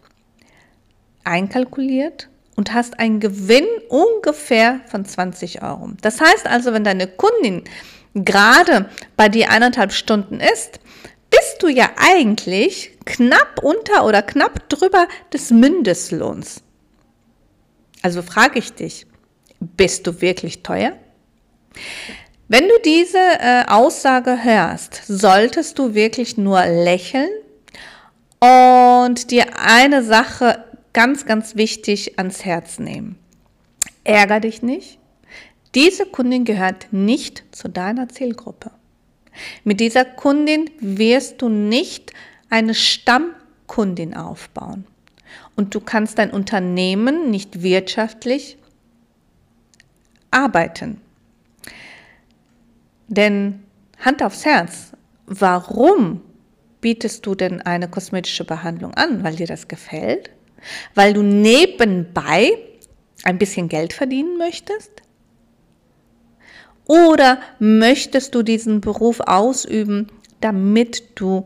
einkalkuliert 1.24 2.30
und 2.56 2.74
hast 2.74 3.00
einen 3.00 3.20
Gewinn 3.20 3.68
ungefähr 3.90 4.82
von 4.88 5.06
20 5.06 5.62
Euro. 5.62 5.92
Das 6.02 6.20
heißt 6.20 6.48
also, 6.48 6.74
wenn 6.74 6.84
deine 6.84 7.08
Kundin 7.08 7.64
gerade 8.14 8.90
bei 9.16 9.30
dir 9.30 9.50
eineinhalb 9.50 9.94
Stunden 9.94 10.40
ist, 10.40 10.81
bist 11.42 11.64
du 11.64 11.70
ja 11.70 11.90
eigentlich 11.98 12.92
knapp 13.06 13.64
unter 13.64 14.06
oder 14.06 14.22
knapp 14.22 14.70
drüber 14.70 15.08
des 15.34 15.50
Mindestlohns. 15.50 16.62
Also 18.04 18.22
frage 18.22 18.60
ich 18.60 18.74
dich, 18.74 19.08
bist 19.60 20.06
du 20.06 20.22
wirklich 20.22 20.62
teuer? 20.62 20.94
Wenn 22.48 22.68
du 22.68 22.76
diese 22.86 23.18
äh, 23.18 23.64
Aussage 23.68 24.44
hörst, 24.44 25.02
solltest 25.08 25.80
du 25.80 25.96
wirklich 25.96 26.38
nur 26.38 26.64
lächeln 26.64 27.32
und 28.40 29.32
dir 29.32 29.46
eine 29.60 30.04
Sache 30.04 30.64
ganz, 30.94 31.26
ganz 31.26 31.56
wichtig 31.56 32.20
ans 32.20 32.46
Herz 32.46 32.78
nehmen. 32.78 33.18
Ärger 34.04 34.42
dich 34.42 34.62
nicht. 34.62 35.00
Diese 35.74 36.06
Kundin 36.06 36.46
gehört 36.46 36.90
nicht 36.92 37.46
zu 37.52 37.68
deiner 37.68 38.10
Zielgruppe. 38.10 38.70
Mit 39.64 39.80
dieser 39.80 40.06
Kundin 40.06 40.70
wirst 40.80 41.42
du 41.42 41.50
nicht 41.50 42.12
eine 42.50 42.74
Stammkundin 42.74 44.14
aufbauen. 44.14 44.86
Und 45.56 45.76
du 45.76 45.80
kannst 45.80 46.18
dein 46.18 46.32
Unternehmen 46.32 47.30
nicht 47.30 47.62
wirtschaftlich 47.62 48.58
arbeiten. 50.32 51.02
Denn 53.08 53.64
Hand 54.00 54.24
aufs 54.24 54.46
Herz, 54.46 54.94
warum 55.26 56.22
bietest 56.80 57.26
du 57.26 57.36
denn 57.36 57.62
eine 57.62 57.88
kosmetische 57.88 58.44
Behandlung 58.44 58.94
an? 58.96 59.24
Weil 59.24 59.36
dir 59.36 59.48
das 59.48 59.68
gefällt? 59.68 60.32
Weil 60.96 61.14
du 61.14 61.22
nebenbei 61.22 62.52
ein 63.24 63.38
bisschen 63.38 63.70
Geld 63.70 63.94
verdienen 63.94 64.38
möchtest? 64.38 64.92
Oder 66.86 67.40
möchtest 67.60 68.36
du 68.36 68.44
diesen 68.44 68.82
Beruf 68.82 69.20
ausüben, 69.22 70.08
damit 70.40 71.20
du 71.20 71.46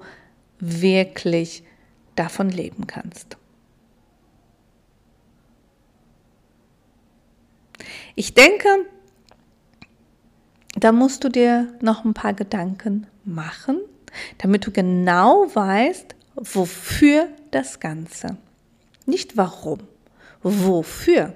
wirklich 0.60 1.64
davon 2.16 2.50
leben 2.50 2.88
kannst? 2.88 3.38
Ich 8.16 8.34
denke, 8.34 8.68
da 10.78 10.92
musst 10.92 11.24
du 11.24 11.30
dir 11.30 11.74
noch 11.82 12.06
ein 12.06 12.14
paar 12.14 12.34
Gedanken 12.34 13.08
machen, 13.26 13.80
damit 14.38 14.66
du 14.66 14.72
genau 14.72 15.48
weißt, 15.54 16.16
wofür 16.36 17.28
das 17.52 17.80
Ganze. 17.80 18.38
Nicht 19.06 19.38
warum, 19.38 19.80
wofür. 20.42 21.36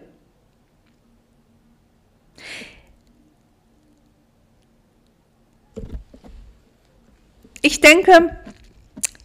Ich 7.61 7.81
denke, 7.81 8.35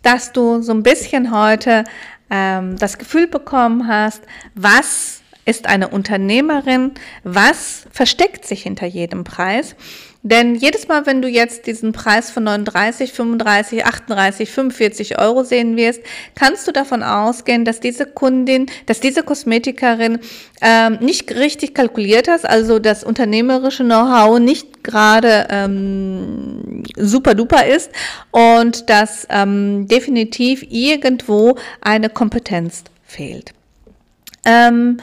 dass 0.02 0.32
du 0.32 0.60
so 0.62 0.72
ein 0.72 0.82
bisschen 0.82 1.36
heute 1.36 1.84
ähm, 2.30 2.76
das 2.78 2.98
Gefühl 2.98 3.26
bekommen 3.26 3.86
hast, 3.86 4.22
was 4.54 5.22
ist 5.46 5.66
eine 5.66 5.88
Unternehmerin, 5.88 6.92
was 7.22 7.86
versteckt 7.90 8.46
sich 8.46 8.62
hinter 8.62 8.86
jedem 8.86 9.24
Preis. 9.24 9.76
Denn 10.22 10.54
jedes 10.54 10.88
Mal, 10.88 11.04
wenn 11.04 11.20
du 11.20 11.28
jetzt 11.28 11.66
diesen 11.66 11.92
Preis 11.92 12.30
von 12.30 12.44
39, 12.44 13.12
35, 13.12 13.84
38, 13.84 14.50
45 14.50 15.18
Euro 15.18 15.44
sehen 15.44 15.76
wirst, 15.76 16.00
kannst 16.34 16.66
du 16.66 16.72
davon 16.72 17.02
ausgehen, 17.02 17.66
dass 17.66 17.78
diese 17.78 18.06
Kundin, 18.06 18.66
dass 18.86 19.00
diese 19.00 19.22
Kosmetikerin 19.22 20.18
ähm, 20.62 20.96
nicht 21.02 21.30
richtig 21.32 21.74
kalkuliert 21.74 22.26
hat, 22.26 22.46
also 22.46 22.78
das 22.78 23.04
unternehmerische 23.04 23.84
Know-how 23.84 24.38
nicht 24.38 24.82
gerade 24.82 25.46
ähm, 25.50 26.53
super 26.96 27.34
duper 27.34 27.66
ist 27.66 27.90
und 28.30 28.88
dass 28.90 29.26
ähm, 29.30 29.88
definitiv 29.88 30.64
irgendwo 30.68 31.56
eine 31.80 32.08
Kompetenz 32.08 32.84
fehlt. 33.04 33.52
Ähm, 34.44 34.98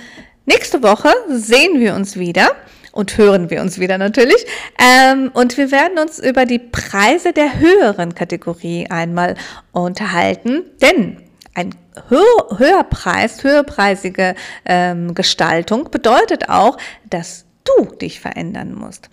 nächste 0.46 0.84
Woche 0.84 1.10
sehen 1.30 1.80
wir 1.80 1.96
uns 1.96 2.18
wieder 2.18 2.50
und 2.92 3.18
hören 3.18 3.50
wir 3.50 3.62
uns 3.62 3.80
wieder 3.80 3.98
natürlich. 3.98 4.46
Ähm, 4.80 5.32
und 5.34 5.58
wir 5.58 5.72
werden 5.72 5.98
uns 6.00 6.20
über 6.20 6.46
die 6.46 6.60
Preise 6.60 7.34
der 7.34 7.60
höheren 7.60 8.16
Kategorie 8.16 8.88
einmal 8.90 9.36
unterhalten, 9.72 10.64
denn 10.82 11.18
ein 11.54 11.76
Hö 12.08 12.22
Höherpreis, 12.58 13.44
höherpreisige 13.44 14.36
ähm, 14.66 15.14
Gestaltung 15.14 15.92
bedeutet 15.92 16.48
auch, 16.48 16.78
dass 17.10 17.46
du 17.78 17.86
dich 17.96 18.20
verändern 18.20 18.74
musst. 18.74 19.10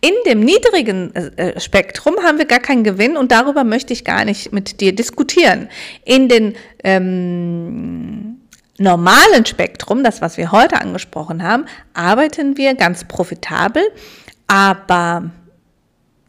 In 0.00 0.12
dem 0.26 0.40
niedrigen 0.40 1.14
äh, 1.14 1.60
Spektrum 1.60 2.16
haben 2.22 2.38
wir 2.38 2.46
gar 2.46 2.60
keinen 2.60 2.84
Gewinn 2.84 3.16
und 3.16 3.32
darüber 3.32 3.64
möchte 3.64 3.92
ich 3.92 4.04
gar 4.04 4.24
nicht 4.24 4.52
mit 4.52 4.80
dir 4.80 4.94
diskutieren. 4.94 5.68
In 6.04 6.28
den 6.28 6.54
ähm, 6.84 8.40
normalen 8.78 9.46
Spektrum, 9.46 10.04
das 10.04 10.20
was 10.20 10.36
wir 10.36 10.52
heute 10.52 10.80
angesprochen 10.80 11.42
haben, 11.42 11.66
arbeiten 11.94 12.56
wir 12.56 12.74
ganz 12.74 13.04
profitabel, 13.04 13.82
aber 14.46 15.30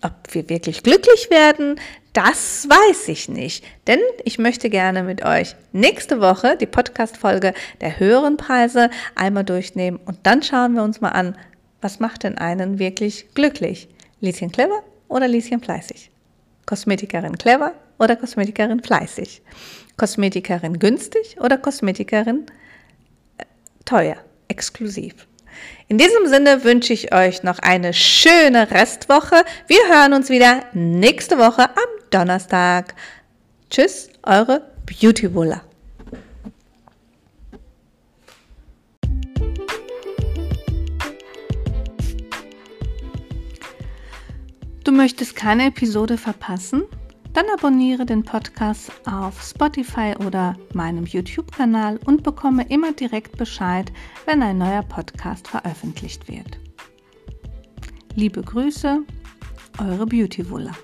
ob 0.01 0.13
wir 0.31 0.49
wirklich 0.49 0.83
glücklich 0.83 1.29
werden, 1.29 1.79
das 2.13 2.67
weiß 2.69 3.07
ich 3.07 3.27
nicht. 3.27 3.65
Denn 3.87 3.99
ich 4.23 4.37
möchte 4.37 4.69
gerne 4.69 5.01
mit 5.03 5.25
euch 5.25 5.55
nächste 5.71 6.21
Woche 6.21 6.57
die 6.57 6.67
Podcast-Folge 6.67 7.53
der 7.81 7.99
höheren 7.99 8.37
Preise 8.37 8.89
einmal 9.15 9.43
durchnehmen 9.43 9.99
und 10.05 10.19
dann 10.23 10.43
schauen 10.43 10.75
wir 10.75 10.83
uns 10.83 11.01
mal 11.01 11.09
an, 11.09 11.35
was 11.83 11.99
macht 11.99 12.23
denn 12.23 12.37
einen 12.37 12.79
wirklich 12.79 13.33
glücklich? 13.33 13.89
Lieschen 14.21 14.51
clever 14.51 14.83
oder 15.09 15.27
Lieschen 15.27 15.61
fleißig? 15.61 16.09
Kosmetikerin 16.65 17.37
clever 17.37 17.73
oder 17.99 18.15
Kosmetikerin 18.15 18.81
fleißig? 18.81 19.41
Kosmetikerin 19.97 20.79
günstig 20.79 21.37
oder 21.39 21.57
Kosmetikerin 21.57 22.45
äh, 23.37 23.43
teuer, 23.85 24.15
exklusiv. 24.47 25.27
In 25.87 25.97
diesem 25.97 26.27
Sinne 26.27 26.63
wünsche 26.63 26.93
ich 26.93 27.13
euch 27.13 27.43
noch 27.43 27.59
eine 27.59 27.93
schöne 27.93 28.71
Restwoche. 28.71 29.43
Wir 29.67 29.87
hören 29.89 30.13
uns 30.13 30.29
wieder 30.29 30.63
nächste 30.73 31.37
Woche 31.37 31.69
am 31.69 32.09
Donnerstag. 32.09 32.95
Tschüss, 33.69 34.09
eure 34.23 34.71
Beautybulla. 34.85 35.61
Du 35.61 35.72
möchtest 44.93 45.35
keine 45.35 45.67
Episode 45.67 46.17
verpassen? 46.17 46.83
Dann 47.33 47.45
abonniere 47.51 48.05
den 48.05 48.23
Podcast 48.23 48.91
auf 49.07 49.41
Spotify 49.41 50.13
oder 50.25 50.55
meinem 50.73 51.05
YouTube-Kanal 51.05 51.99
und 52.05 52.21
bekomme 52.21 52.67
immer 52.69 52.93
direkt 52.93 53.37
Bescheid, 53.37 53.91
wenn 54.25 54.43
ein 54.43 54.59
neuer 54.59 54.83
Podcast 54.83 55.47
veröffentlicht 55.47 56.27
wird. 56.27 56.59
Liebe 58.15 58.43
Grüße, 58.43 58.99
eure 59.79 60.05
Beauty 60.05 60.47
Wuller. 60.49 60.75